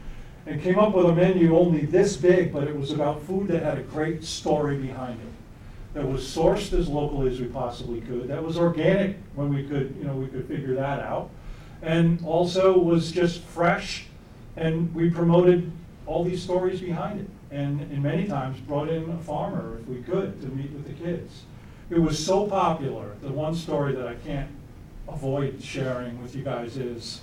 and 0.47 0.61
came 0.61 0.79
up 0.79 0.95
with 0.95 1.05
a 1.05 1.13
menu 1.13 1.55
only 1.55 1.85
this 1.85 2.17
big, 2.17 2.51
but 2.51 2.67
it 2.67 2.75
was 2.75 2.91
about 2.91 3.21
food 3.21 3.47
that 3.49 3.61
had 3.61 3.77
a 3.77 3.83
great 3.83 4.23
story 4.23 4.77
behind 4.77 5.19
it 5.19 5.27
that 5.93 6.07
was 6.07 6.21
sourced 6.21 6.71
as 6.73 6.87
locally 6.87 7.31
as 7.31 7.39
we 7.39 7.47
possibly 7.47 8.01
could, 8.01 8.27
that 8.27 8.43
was 8.43 8.57
organic 8.57 9.17
when 9.35 9.53
we 9.53 9.63
could, 9.63 9.95
you 9.97 10.05
know, 10.05 10.13
we 10.13 10.27
could 10.27 10.47
figure 10.47 10.75
that 10.75 10.99
out, 10.99 11.29
and 11.81 12.23
also 12.25 12.77
was 12.77 13.11
just 13.11 13.41
fresh, 13.41 14.05
and 14.55 14.93
we 14.93 15.09
promoted 15.09 15.71
all 16.05 16.23
these 16.23 16.41
stories 16.41 16.79
behind 16.79 17.19
it, 17.19 17.27
and, 17.51 17.81
and 17.81 18.03
many 18.03 18.27
times 18.27 18.59
brought 18.61 18.89
in 18.89 19.09
a 19.09 19.17
farmer 19.17 19.79
if 19.79 19.87
we 19.87 20.01
could 20.01 20.41
to 20.41 20.47
meet 20.49 20.71
with 20.71 20.85
the 20.85 21.03
kids. 21.03 21.43
It 21.89 21.99
was 21.99 22.23
so 22.23 22.47
popular, 22.47 23.15
the 23.21 23.31
one 23.31 23.55
story 23.55 23.93
that 23.95 24.07
I 24.07 24.15
can't 24.15 24.49
avoid 25.07 25.61
sharing 25.61 26.21
with 26.21 26.35
you 26.35 26.43
guys 26.43 26.77
is 26.77 27.21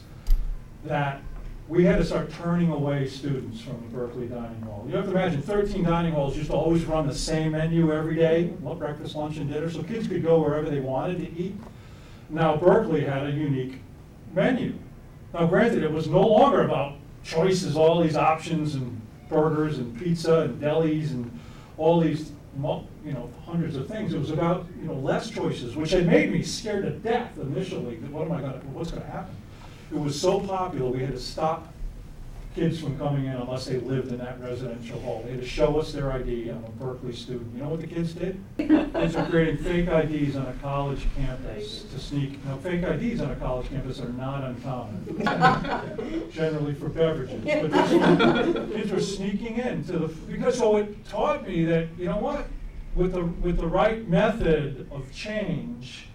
that 0.85 1.23
we 1.69 1.85
had 1.85 1.99
to 1.99 2.05
start 2.05 2.31
turning 2.33 2.71
away 2.71 3.09
students 3.09 3.61
from 3.61 3.75
the 3.75 3.97
Berkeley 3.97 4.27
Dining 4.27 4.61
Hall. 4.63 4.85
You 4.89 4.97
have 4.97 5.07
to 5.07 5.11
imagine, 5.11 5.43
13 5.43 5.83
dining 5.83 6.13
halls 6.13 6.37
used 6.37 6.51
to 6.51 6.57
always 6.57 6.85
run 6.85 7.07
the 7.07 7.15
same 7.15 7.53
menu 7.53 7.93
every 7.93 8.15
day, 8.15 8.53
breakfast, 8.61 9.17
lunch, 9.17 9.37
and 9.39 9.51
dinner, 9.53 9.71
so 9.71 9.83
kids 9.83 10.07
could 10.07 10.23
go 10.23 10.41
wherever 10.41 10.69
they 10.69 10.81
wanted 10.81 11.19
to 11.19 11.41
eat. 11.41 11.57
Now 12.31 12.57
Berkeley 12.57 13.05
had 13.05 13.27
a 13.27 13.31
unique 13.31 13.81
menu. 14.33 14.75
Now 15.35 15.47
granted, 15.47 15.83
it 15.83 15.93
was 15.93 16.09
no 16.09 16.21
longer 16.21 16.63
about 16.63 16.95
choices, 17.25 17.77
all 17.77 18.01
these 18.01 18.17
options 18.17 18.77
and 18.77 19.01
burgers 19.29 19.79
and 19.79 19.99
pizza 19.99 20.41
and 20.41 20.61
delis 20.61 21.11
and 21.11 21.39
all 21.79 22.01
these, 22.01 22.33
you 23.05 23.13
know, 23.13 23.31
hundreds 23.45 23.77
of 23.77 23.87
things. 23.87 24.15
It 24.15 24.19
was 24.19 24.31
about, 24.31 24.67
you 24.81 24.87
know, 24.87 24.95
less 24.95 25.31
choices, 25.31 25.77
which 25.77 25.91
had 25.91 26.07
made 26.07 26.33
me 26.33 26.43
scared 26.43 26.85
to 26.85 26.91
death 26.91 27.37
initially. 27.39 27.97
What 27.97 28.27
am 28.27 28.33
I 28.33 28.41
gonna, 28.41 28.61
what's 28.73 28.91
gonna 28.91 29.07
happen? 29.07 29.35
It 29.93 29.99
was 29.99 30.21
so 30.21 30.41
popular, 30.41 30.91
we 30.91 31.01
had 31.01 31.13
to 31.13 31.21
stop 31.21 31.73
kids 32.57 32.81
from 32.81 32.97
coming 32.97 33.27
in 33.27 33.35
unless 33.35 33.67
they 33.67 33.77
lived 33.77 34.11
in 34.11 34.17
that 34.17 34.41
residential 34.41 34.99
hall. 35.01 35.23
They 35.27 35.33
had 35.33 35.43
to 35.43 35.47
show 35.47 35.79
us 35.79 35.93
their 35.93 36.11
ID. 36.11 36.49
I'm 36.49 36.65
a 36.65 36.71
Berkeley 36.71 37.13
student. 37.13 37.55
You 37.55 37.63
know 37.63 37.69
what 37.69 37.83
the 37.83 37.87
kids 37.87 38.15
did? 38.15 38.43
Kids 38.57 39.15
were 39.15 39.27
creating 39.27 39.59
fake 39.59 39.89
IDs 39.89 40.37
on 40.37 40.47
a 40.47 40.55
college 40.63 41.07
campus 41.15 41.83
to 41.83 41.99
sneak, 41.99 42.43
now, 42.47 42.57
fake 42.57 42.83
IDs 42.83 43.21
on 43.21 43.31
a 43.31 43.37
college 43.37 43.69
campus 43.69 44.01
are 44.01 44.09
not 44.09 44.43
uncommon, 44.43 45.05
generally 46.33 46.73
for 46.73 46.89
beverages. 46.89 47.45
But 47.45 47.71
this 47.71 47.93
one, 47.93 48.73
kids 48.73 48.91
were 48.91 49.01
sneaking 49.01 49.59
in 49.59 49.85
to 49.85 49.99
the, 49.99 50.09
because 50.09 50.57
so 50.57 50.77
it 50.77 51.07
taught 51.07 51.47
me 51.47 51.67
that, 51.67 51.89
you 51.99 52.07
know 52.07 52.17
what? 52.17 52.47
With 52.95 53.13
the, 53.13 53.25
with 53.27 53.59
the 53.59 53.67
right 53.67 54.09
method 54.09 54.89
of 54.91 55.13
change, 55.15 56.09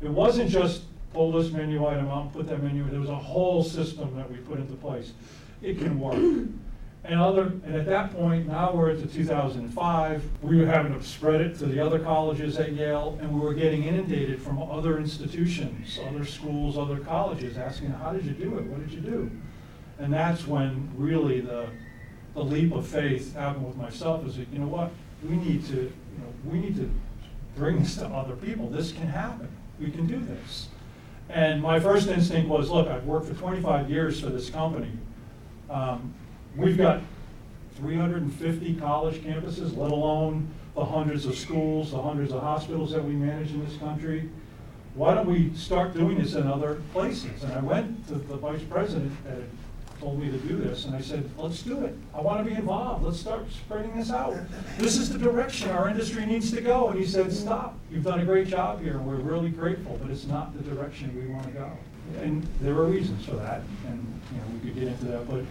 it 0.00 0.08
wasn't 0.08 0.48
just 0.48 0.84
pull 1.12 1.32
this 1.32 1.52
menu 1.52 1.86
item 1.86 2.08
out, 2.08 2.32
put 2.32 2.48
that 2.48 2.62
menu, 2.62 2.88
there 2.88 3.00
was 3.00 3.10
a 3.10 3.14
whole 3.14 3.62
system 3.62 4.16
that 4.16 4.30
we 4.30 4.38
put 4.38 4.58
into 4.58 4.74
place. 4.76 5.12
It 5.62 5.78
can 5.78 5.98
work. 5.98 6.48
And 7.08 7.20
other, 7.20 7.42
and 7.64 7.76
at 7.76 7.86
that 7.86 8.12
point, 8.12 8.48
now 8.48 8.72
we're 8.74 8.92
the 8.94 9.06
2005, 9.06 10.24
we 10.42 10.58
were 10.58 10.66
having 10.66 10.92
to 10.92 11.04
spread 11.04 11.40
it 11.40 11.56
to 11.58 11.66
the 11.66 11.78
other 11.78 12.00
colleges 12.00 12.58
at 12.58 12.72
Yale, 12.72 13.16
and 13.20 13.32
we 13.32 13.38
were 13.38 13.54
getting 13.54 13.84
inundated 13.84 14.42
from 14.42 14.60
other 14.60 14.98
institutions, 14.98 16.00
other 16.08 16.24
schools, 16.24 16.76
other 16.76 16.98
colleges, 16.98 17.58
asking, 17.58 17.90
how 17.90 18.12
did 18.12 18.24
you 18.24 18.32
do 18.32 18.58
it? 18.58 18.64
What 18.64 18.80
did 18.80 18.92
you 18.92 19.00
do? 19.00 19.30
And 20.00 20.12
that's 20.12 20.48
when 20.48 20.90
really 20.96 21.40
the, 21.40 21.68
the 22.34 22.42
leap 22.42 22.72
of 22.72 22.86
faith 22.86 23.34
happened 23.34 23.66
with 23.66 23.76
myself, 23.76 24.26
is 24.26 24.36
that, 24.36 24.48
you 24.52 24.58
know 24.58 24.66
what? 24.66 24.90
We 25.22 25.36
need 25.36 25.64
to, 25.66 25.76
you 25.76 26.18
know, 26.18 26.32
we 26.44 26.58
need 26.58 26.74
to 26.76 26.90
bring 27.56 27.78
this 27.78 27.94
to 27.96 28.06
other 28.06 28.34
people. 28.34 28.68
This 28.68 28.90
can 28.90 29.06
happen. 29.06 29.48
We 29.78 29.92
can 29.92 30.06
do 30.08 30.18
this. 30.18 30.68
And 31.28 31.62
my 31.62 31.78
first 31.78 32.08
instinct 32.08 32.48
was, 32.48 32.68
look, 32.68 32.88
I've 32.88 33.04
worked 33.04 33.26
for 33.26 33.34
25 33.34 33.90
years 33.90 34.20
for 34.20 34.26
this 34.26 34.50
company. 34.50 34.90
Um, 35.70 36.14
We've 36.56 36.78
got 36.78 37.02
350 37.76 38.74
college 38.76 39.16
campuses, 39.16 39.76
let 39.76 39.90
alone 39.90 40.48
the 40.74 40.84
hundreds 40.84 41.26
of 41.26 41.36
schools, 41.36 41.90
the 41.90 42.00
hundreds 42.00 42.32
of 42.32 42.40
hospitals 42.40 42.92
that 42.92 43.04
we 43.04 43.12
manage 43.12 43.50
in 43.50 43.62
this 43.64 43.76
country. 43.76 44.30
Why 44.94 45.12
don't 45.12 45.26
we 45.26 45.52
start 45.54 45.92
doing 45.92 46.16
this 46.18 46.32
in 46.32 46.46
other 46.46 46.80
places? 46.94 47.42
And 47.42 47.52
I 47.52 47.60
went 47.60 48.08
to 48.08 48.14
the 48.14 48.36
vice 48.36 48.62
president 48.62 49.12
that 49.26 49.40
told 50.00 50.18
me 50.18 50.30
to 50.30 50.38
do 50.38 50.56
this, 50.56 50.86
and 50.86 50.94
I 50.96 51.02
said, 51.02 51.28
let's 51.36 51.62
do 51.62 51.84
it. 51.84 51.94
I 52.14 52.22
want 52.22 52.42
to 52.42 52.50
be 52.50 52.56
involved. 52.56 53.04
Let's 53.04 53.20
start 53.20 53.44
spreading 53.52 53.94
this 53.96 54.10
out. 54.10 54.34
This 54.78 54.96
is 54.96 55.10
the 55.10 55.18
direction 55.18 55.70
our 55.70 55.88
industry 55.88 56.24
needs 56.24 56.50
to 56.52 56.62
go. 56.62 56.88
And 56.88 56.98
he 56.98 57.04
said, 57.04 57.30
stop. 57.32 57.78
You've 57.90 58.04
done 58.04 58.20
a 58.20 58.24
great 58.24 58.48
job 58.48 58.82
here. 58.82 58.98
We're 58.98 59.16
really 59.16 59.50
grateful, 59.50 59.98
but 60.00 60.10
it's 60.10 60.26
not 60.26 60.56
the 60.56 60.62
direction 60.74 61.14
we 61.14 61.26
want 61.32 61.44
to 61.46 61.52
go. 61.52 61.70
And 62.20 62.46
there 62.60 62.74
were 62.74 62.86
reasons 62.86 63.24
for 63.24 63.36
that, 63.36 63.62
and 63.86 64.20
you 64.32 64.38
know, 64.38 64.44
we 64.54 64.60
could 64.60 64.74
get 64.74 64.88
into 64.88 65.04
that, 65.06 65.28
but 65.28 65.42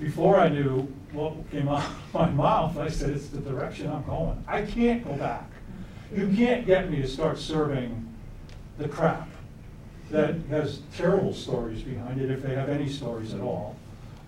before 0.00 0.38
I 0.38 0.48
knew 0.48 0.82
what 1.12 1.34
came 1.50 1.68
out 1.70 1.84
of 1.84 2.14
my 2.14 2.30
mouth, 2.30 2.78
I 2.78 2.88
said, 2.88 3.10
it's 3.10 3.28
the 3.28 3.40
direction 3.40 3.90
I'm 3.90 4.04
going. 4.04 4.42
I 4.46 4.62
can't 4.62 5.04
go 5.04 5.14
back. 5.14 5.50
You 6.14 6.28
can't 6.34 6.66
get 6.66 6.90
me 6.90 7.00
to 7.02 7.08
start 7.08 7.38
serving 7.38 8.12
the 8.78 8.88
crap 8.88 9.28
that 10.10 10.36
has 10.50 10.80
terrible 10.96 11.32
stories 11.32 11.82
behind 11.82 12.20
it, 12.20 12.30
if 12.30 12.42
they 12.42 12.54
have 12.54 12.68
any 12.68 12.88
stories 12.88 13.34
at 13.34 13.40
all. 13.40 13.76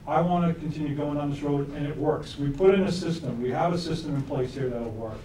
I 0.06 0.20
want 0.20 0.46
to 0.52 0.60
continue 0.60 0.94
going 0.94 1.18
on 1.18 1.30
this 1.30 1.42
road, 1.42 1.68
and 1.74 1.86
it 1.86 1.96
works. 1.96 2.38
We 2.38 2.50
put 2.50 2.74
in 2.74 2.82
a 2.84 2.92
system. 2.92 3.42
We 3.42 3.50
have 3.50 3.72
a 3.72 3.78
system 3.78 4.14
in 4.14 4.22
place 4.22 4.54
here 4.54 4.68
that'll 4.68 4.90
work. 4.90 5.18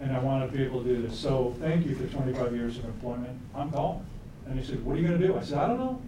And 0.00 0.12
I 0.12 0.18
want 0.18 0.50
to 0.50 0.56
be 0.56 0.62
able 0.64 0.82
to 0.82 0.96
do 0.96 1.02
this. 1.02 1.18
So 1.18 1.54
thank 1.60 1.86
you 1.86 1.94
for 1.94 2.06
25 2.06 2.54
years 2.54 2.78
of 2.78 2.84
employment. 2.84 3.38
I'm 3.54 3.70
going. 3.70 4.04
And 4.46 4.58
he 4.58 4.64
said, 4.64 4.84
what 4.84 4.96
are 4.96 5.00
you 5.00 5.08
going 5.08 5.20
to 5.20 5.26
do? 5.26 5.36
I 5.36 5.42
said, 5.42 5.58
I 5.58 5.66
don't 5.68 5.78
know. 5.78 6.02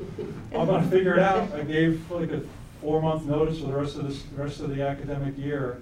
I'm 0.58 0.66
going 0.66 0.82
to 0.82 0.90
figure 0.90 1.14
it 1.14 1.20
out. 1.20 1.52
I 1.52 1.62
gave 1.62 2.10
like 2.10 2.30
a 2.30 2.42
four-month 2.80 3.26
notice 3.26 3.60
for 3.60 3.66
the 3.66 3.74
rest 3.74 3.96
of 3.96 4.08
this, 4.08 4.22
the 4.22 4.42
rest 4.42 4.60
of 4.60 4.74
the 4.74 4.82
academic 4.82 5.36
year. 5.36 5.80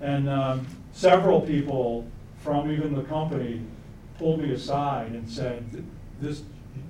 And 0.00 0.28
um, 0.28 0.66
several 0.92 1.40
people 1.40 2.06
from 2.42 2.70
even 2.70 2.94
the 2.94 3.02
company 3.02 3.62
pulled 4.18 4.40
me 4.40 4.52
aside 4.52 5.12
and 5.12 5.28
said, 5.28 5.84
this, 6.20 6.42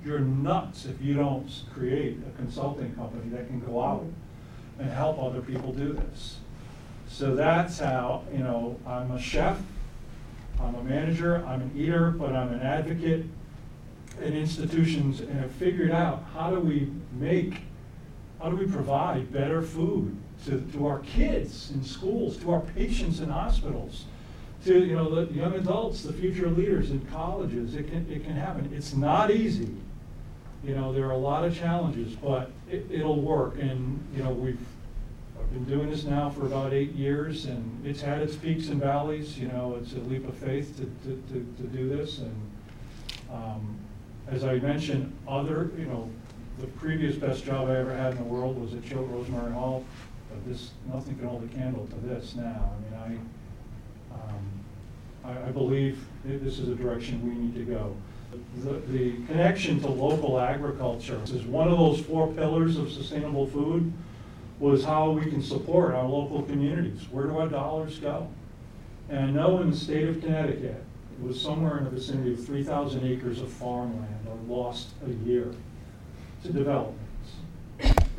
you're 0.03 0.19
nuts 0.19 0.85
if 0.85 1.01
you 1.01 1.13
don't 1.13 1.49
create 1.73 2.17
a 2.27 2.37
consulting 2.37 2.93
company 2.95 3.29
that 3.29 3.47
can 3.47 3.59
go 3.59 3.81
out 3.81 4.05
and 4.79 4.89
help 4.89 5.21
other 5.21 5.41
people 5.41 5.71
do 5.71 5.93
this. 5.93 6.37
So 7.07 7.35
that's 7.35 7.79
how, 7.79 8.23
you 8.31 8.39
know, 8.39 8.79
I'm 8.87 9.11
a 9.11 9.19
chef, 9.19 9.59
I'm 10.59 10.75
a 10.75 10.83
manager, 10.83 11.45
I'm 11.45 11.61
an 11.61 11.71
eater, 11.75 12.11
but 12.11 12.33
I'm 12.33 12.53
an 12.53 12.61
advocate 12.61 13.25
in 14.21 14.35
institutions 14.35 15.21
and 15.21 15.39
have 15.39 15.51
figured 15.51 15.91
out 15.91 16.23
how 16.33 16.49
do 16.51 16.59
we 16.59 16.91
make, 17.13 17.61
how 18.41 18.49
do 18.49 18.55
we 18.55 18.65
provide 18.65 19.31
better 19.31 19.61
food 19.61 20.15
to, 20.45 20.61
to 20.73 20.87
our 20.87 20.99
kids 20.99 21.71
in 21.71 21.83
schools, 21.83 22.37
to 22.37 22.51
our 22.51 22.61
patients 22.61 23.19
in 23.19 23.29
hospitals, 23.29 24.05
to 24.65 24.85
you 24.85 24.95
know 24.95 25.23
the 25.23 25.33
young 25.33 25.53
adults, 25.53 26.03
the 26.03 26.13
future 26.13 26.49
leaders 26.49 26.91
in 26.91 27.01
colleges. 27.07 27.75
It 27.75 27.87
can 27.87 28.07
it 28.11 28.23
can 28.23 28.35
happen. 28.35 28.71
It's 28.75 28.93
not 28.93 29.31
easy. 29.31 29.73
You 30.63 30.75
know 30.75 30.93
there 30.93 31.05
are 31.05 31.11
a 31.11 31.17
lot 31.17 31.43
of 31.43 31.57
challenges, 31.57 32.13
but 32.15 32.51
it, 32.69 32.85
it'll 32.89 33.21
work. 33.21 33.55
And 33.59 34.03
you 34.15 34.23
know 34.23 34.31
we've 34.31 34.59
been 35.51 35.65
doing 35.65 35.89
this 35.89 36.03
now 36.03 36.29
for 36.29 36.45
about 36.45 36.73
eight 36.73 36.93
years, 36.93 37.45
and 37.45 37.85
it's 37.85 38.01
had 38.01 38.21
its 38.21 38.35
peaks 38.35 38.67
and 38.67 38.79
valleys. 38.79 39.37
You 39.37 39.47
know 39.47 39.77
it's 39.81 39.93
a 39.93 39.99
leap 39.99 40.27
of 40.27 40.35
faith 40.35 40.77
to 40.77 40.83
to, 40.83 41.23
to, 41.33 41.55
to 41.57 41.63
do 41.63 41.89
this. 41.89 42.19
And 42.19 42.51
um, 43.31 43.77
as 44.27 44.43
I 44.43 44.59
mentioned, 44.59 45.15
other 45.27 45.71
you 45.77 45.85
know 45.85 46.09
the 46.59 46.67
previous 46.67 47.15
best 47.15 47.43
job 47.43 47.69
I 47.69 47.77
ever 47.77 47.95
had 47.95 48.13
in 48.13 48.17
the 48.19 48.23
world 48.23 48.59
was 48.59 48.73
at 48.73 48.83
Choate 48.83 49.09
Rosemary 49.09 49.51
Hall. 49.51 49.83
But 50.29 50.45
this 50.45 50.71
nothing 50.91 51.17
can 51.17 51.27
hold 51.27 51.43
a 51.43 51.47
candle 51.47 51.87
to 51.87 51.95
this 52.07 52.35
now. 52.35 52.71
I 52.73 53.05
mean 53.07 53.19
I 54.13 54.15
um, 54.15 54.51
I, 55.25 55.47
I 55.47 55.51
believe 55.51 55.99
this 56.23 56.59
is 56.59 56.69
a 56.69 56.75
direction 56.75 57.27
we 57.27 57.35
need 57.35 57.55
to 57.55 57.71
go. 57.71 57.95
The, 58.57 58.79
the 58.91 59.11
connection 59.25 59.81
to 59.81 59.87
local 59.89 60.39
agriculture 60.39 61.19
is 61.25 61.43
one 61.43 61.67
of 61.67 61.77
those 61.77 61.99
four 61.99 62.31
pillars 62.31 62.77
of 62.77 62.91
sustainable 62.91 63.47
food 63.47 63.91
was 64.59 64.85
how 64.85 65.11
we 65.11 65.23
can 65.23 65.41
support 65.41 65.93
our 65.93 66.05
local 66.05 66.43
communities. 66.43 67.07
Where 67.11 67.25
do 67.25 67.37
our 67.37 67.47
dollars 67.47 67.97
go? 67.97 68.29
And 69.09 69.19
I 69.19 69.29
know 69.31 69.59
in 69.59 69.71
the 69.71 69.75
state 69.75 70.07
of 70.07 70.21
Connecticut, 70.21 70.83
was 71.21 71.39
somewhere 71.39 71.77
in 71.77 71.83
the 71.83 71.89
vicinity 71.89 72.33
of 72.33 72.45
3,000 72.45 73.05
acres 73.05 73.41
of 73.41 73.51
farmland 73.51 74.27
are 74.27 74.53
lost 74.53 74.89
a 75.05 75.09
year 75.25 75.53
to 76.43 76.51
developments, 76.51 77.31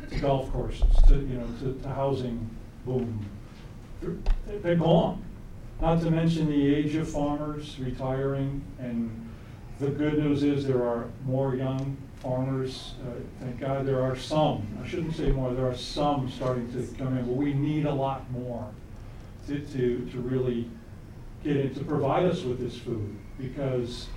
to 0.09 0.19
golf 0.19 0.51
courses, 0.51 0.95
to, 1.07 1.15
you 1.15 1.35
know, 1.35 1.47
to, 1.59 1.79
to 1.81 1.89
housing 1.89 2.49
boom. 2.85 3.25
They're, 4.61 4.75
gone. 4.75 5.23
Not 5.81 6.01
to 6.01 6.11
mention 6.11 6.47
the 6.47 6.75
age 6.75 6.95
of 6.95 7.09
farmers 7.09 7.77
retiring, 7.79 8.61
and 8.79 9.29
the 9.79 9.87
good 9.89 10.17
news 10.19 10.43
is 10.43 10.65
there 10.65 10.83
are 10.83 11.05
more 11.25 11.55
young 11.55 11.97
farmers. 12.17 12.93
Uh, 13.01 13.19
thank 13.39 13.59
God 13.59 13.85
there 13.85 14.01
are 14.01 14.15
some. 14.15 14.65
I 14.83 14.87
shouldn't 14.87 15.15
say 15.15 15.31
more. 15.31 15.53
There 15.53 15.67
are 15.67 15.75
some 15.75 16.29
starting 16.29 16.71
to 16.73 16.95
come 16.97 17.17
in, 17.17 17.25
but 17.25 17.35
we 17.35 17.53
need 17.53 17.85
a 17.85 17.93
lot 17.93 18.29
more 18.31 18.69
to 19.47 19.59
to, 19.59 20.09
to 20.11 20.19
really 20.19 20.69
to 21.43 21.83
provide 21.87 22.25
us 22.25 22.43
with 22.43 22.59
this 22.59 22.77
food 22.77 23.15
because 23.37 24.07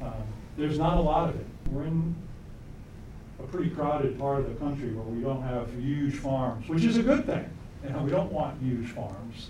um, 0.00 0.12
there's 0.56 0.78
not 0.78 0.96
a 0.98 1.00
lot 1.00 1.28
of 1.28 1.36
it. 1.36 1.46
We're 1.70 1.84
in 1.84 2.14
a 3.38 3.42
pretty 3.44 3.70
crowded 3.70 4.18
part 4.18 4.40
of 4.40 4.48
the 4.48 4.54
country 4.54 4.92
where 4.92 5.04
we 5.04 5.20
don't 5.20 5.42
have 5.42 5.72
huge 5.74 6.14
farms, 6.14 6.68
which 6.68 6.84
is 6.84 6.96
a 6.96 7.02
good 7.02 7.26
thing. 7.26 7.48
You 7.84 7.90
know, 7.90 8.02
we 8.02 8.10
don't 8.10 8.32
want 8.32 8.60
huge 8.62 8.88
farms 8.88 9.48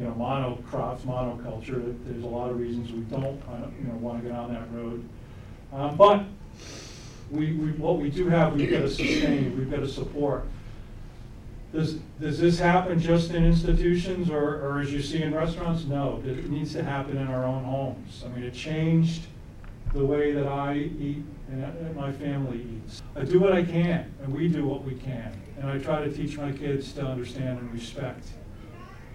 you 0.00 0.04
know, 0.04 0.12
monocrops, 0.12 1.00
monoculture. 1.00 1.94
There's 2.06 2.24
a 2.24 2.26
lot 2.26 2.50
of 2.50 2.58
reasons 2.58 2.92
we 2.92 3.00
don't, 3.00 3.40
you 3.78 3.88
know, 3.88 3.94
want 3.96 4.22
to 4.22 4.28
go 4.28 4.34
down 4.34 4.52
that 4.52 4.72
road. 4.72 5.06
Um, 5.72 5.96
but 5.96 6.24
we, 7.30 7.52
we, 7.52 7.72
what 7.72 7.98
we 7.98 8.10
do 8.10 8.28
have, 8.28 8.54
we've 8.54 8.70
got 8.70 8.80
to 8.80 8.88
sustain, 8.88 9.58
we've 9.58 9.70
got 9.70 9.80
to 9.80 9.88
support. 9.88 10.46
Does, 11.72 11.94
does 12.20 12.40
this 12.40 12.58
happen 12.58 12.98
just 12.98 13.30
in 13.30 13.44
institutions 13.44 14.28
or, 14.28 14.60
or 14.60 14.80
as 14.80 14.92
you 14.92 15.00
see 15.00 15.22
in 15.22 15.34
restaurants? 15.34 15.84
No, 15.84 16.20
it 16.26 16.50
needs 16.50 16.72
to 16.72 16.82
happen 16.82 17.16
in 17.16 17.28
our 17.28 17.44
own 17.44 17.62
homes. 17.62 18.24
I 18.26 18.28
mean, 18.28 18.44
it 18.44 18.54
changed 18.54 19.22
the 19.92 20.04
way 20.04 20.32
that 20.32 20.46
I 20.46 20.74
eat 20.74 21.22
and 21.48 21.96
my 21.96 22.12
family 22.12 22.64
eats. 22.76 23.02
I 23.16 23.24
do 23.24 23.40
what 23.40 23.52
I 23.52 23.62
can, 23.64 24.12
and 24.22 24.32
we 24.32 24.48
do 24.48 24.64
what 24.64 24.84
we 24.84 24.94
can. 24.94 25.32
And 25.58 25.68
I 25.68 25.78
try 25.78 26.04
to 26.04 26.12
teach 26.12 26.36
my 26.36 26.52
kids 26.52 26.92
to 26.94 27.02
understand 27.02 27.58
and 27.58 27.72
respect 27.72 28.28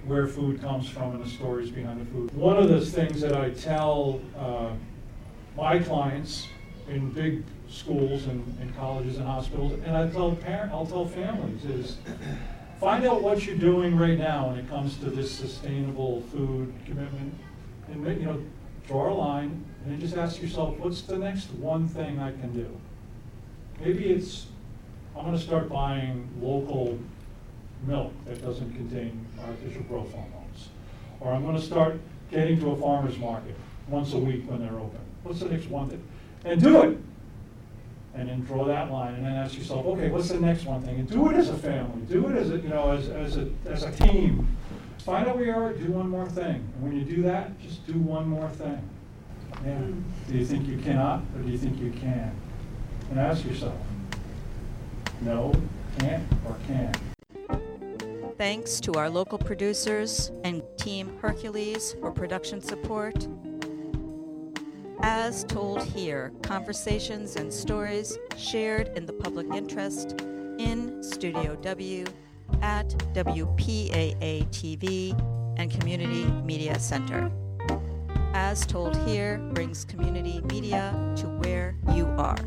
where 0.06 0.28
food 0.28 0.62
comes 0.62 0.88
from 0.88 1.16
and 1.16 1.26
the 1.26 1.30
stories 1.30 1.72
behind 1.72 2.02
the 2.02 2.12
food. 2.12 2.34
One 2.36 2.58
of 2.58 2.70
the 2.70 2.86
things 2.86 3.22
that 3.22 3.36
I 3.36 3.50
tell 3.52 4.22
uh, 4.38 4.72
my 5.58 5.80
clients 5.80 6.48
in 6.88 7.10
big 7.12 7.44
schools 7.70 8.28
and, 8.28 8.58
and, 8.62 8.76
colleges 8.76 9.18
and 9.18 9.26
hospitals, 9.26 9.74
and 9.86 9.96
I 9.96 10.10
tell 10.10 10.36
parent, 10.36 10.72
I'll 10.72 10.86
tell 10.86 11.06
families 11.06 11.66
is 11.66 11.98
find 12.80 13.06
out 13.06 13.22
what 13.22 13.46
you're 13.46 13.58
doing 13.58 13.98
right 13.98 14.18
now 14.18 14.50
when 14.50 14.60
it 14.60 14.70
comes 14.70 14.98
to 14.98 15.10
this 15.10 15.32
sustainable 15.32 16.22
food 16.32 16.74
commitment, 16.86 17.34
and 17.88 18.04
make 18.04 18.20
you 18.20 18.26
know, 18.26 18.44
draw 18.88 19.12
a 19.12 19.16
line 19.16 19.64
and 19.84 19.92
then 19.92 20.00
just 20.00 20.18
ask 20.18 20.42
yourself, 20.42 20.78
what's 20.80 21.02
the 21.02 21.18
next 21.18 21.52
one 21.52 21.88
thing 21.88 22.20
I 22.20 22.32
can 22.32 22.54
do? 22.54 22.68
Maybe 23.80 24.06
it's 24.06 24.48
I'm 25.16 25.24
going 25.24 25.38
to 25.38 25.42
start 25.42 25.70
buying 25.70 26.28
local 26.42 27.00
milk 27.88 28.14
that 28.26 28.42
doesn't 28.42 28.74
contain 28.74 29.26
artificial 29.42 29.84
growth 29.84 30.12
hormones. 30.12 30.70
Or 31.20 31.32
I'm 31.32 31.44
going 31.44 31.56
to 31.56 31.62
start 31.62 32.00
getting 32.30 32.60
to 32.60 32.72
a 32.72 32.76
farmer's 32.76 33.18
market 33.18 33.56
once 33.88 34.14
a 34.14 34.18
week 34.18 34.50
when 34.50 34.60
they're 34.60 34.78
open. 34.78 35.00
What's 35.24 35.40
the 35.40 35.50
next 35.50 35.70
one? 35.70 35.90
That, 35.90 36.00
and 36.44 36.62
do 36.62 36.82
it. 36.82 36.98
And 38.16 38.30
then 38.30 38.42
draw 38.42 38.64
that 38.66 38.92
line, 38.92 39.16
and 39.16 39.26
then 39.26 39.34
ask 39.34 39.58
yourself, 39.58 39.86
okay, 39.86 40.10
what's 40.10 40.30
the 40.30 40.40
next 40.40 40.64
one 40.64 40.82
thing? 40.82 41.00
And 41.00 41.10
do 41.10 41.30
it 41.30 41.36
as 41.36 41.50
a 41.50 41.58
family. 41.58 42.02
Do 42.10 42.30
it 42.30 42.38
as 42.38 42.50
a, 42.50 42.58
you 42.58 42.70
know, 42.70 42.92
as, 42.92 43.10
as 43.10 43.36
a 43.36 43.50
as 43.66 43.84
a 43.84 43.92
team. 43.92 44.56
Find 45.00 45.28
out 45.28 45.36
where 45.36 45.46
you 45.46 45.52
are. 45.52 45.74
Do 45.74 45.92
one 45.92 46.10
more 46.10 46.26
thing. 46.26 46.56
And 46.74 46.82
when 46.82 46.94
you 46.98 47.04
do 47.04 47.22
that, 47.24 47.60
just 47.60 47.86
do 47.86 47.94
one 47.94 48.28
more 48.28 48.48
thing. 48.50 48.82
Yeah. 49.66 49.82
Do 50.30 50.38
you 50.38 50.46
think 50.46 50.66
you 50.68 50.78
cannot, 50.78 51.24
or 51.36 51.42
do 51.42 51.52
you 51.52 51.58
think 51.58 51.80
you 51.80 51.92
can? 51.92 52.32
And 53.10 53.20
ask 53.20 53.44
yourself. 53.46 53.76
No, 55.22 55.54
can't, 56.00 56.24
or 56.46 56.56
can. 56.68 56.94
Thanks 58.38 58.80
to 58.82 58.94
our 58.94 59.10
local 59.10 59.38
producers 59.38 60.32
and 60.44 60.62
Team 60.78 61.18
Hercules 61.22 61.96
for 62.00 62.12
production 62.12 62.62
support. 62.62 63.28
As 65.08 65.44
told 65.44 65.84
here, 65.84 66.32
conversations 66.42 67.36
and 67.36 67.54
stories 67.54 68.18
shared 68.38 68.88
in 68.98 69.06
the 69.06 69.14
public 69.14 69.46
interest 69.54 70.20
in 70.58 71.04
Studio 71.04 71.56
W 71.58 72.06
at 72.64 72.90
WPAA 73.14 74.48
TV 74.50 75.14
and 75.60 75.70
Community 75.70 76.26
Media 76.42 76.80
Center. 76.80 77.32
As 78.34 78.66
told 78.66 78.98
here 79.06 79.38
brings 79.54 79.86
community 79.86 80.42
media 80.50 80.92
to 81.18 81.28
where 81.28 81.76
you 81.94 82.08
are. 82.18 82.40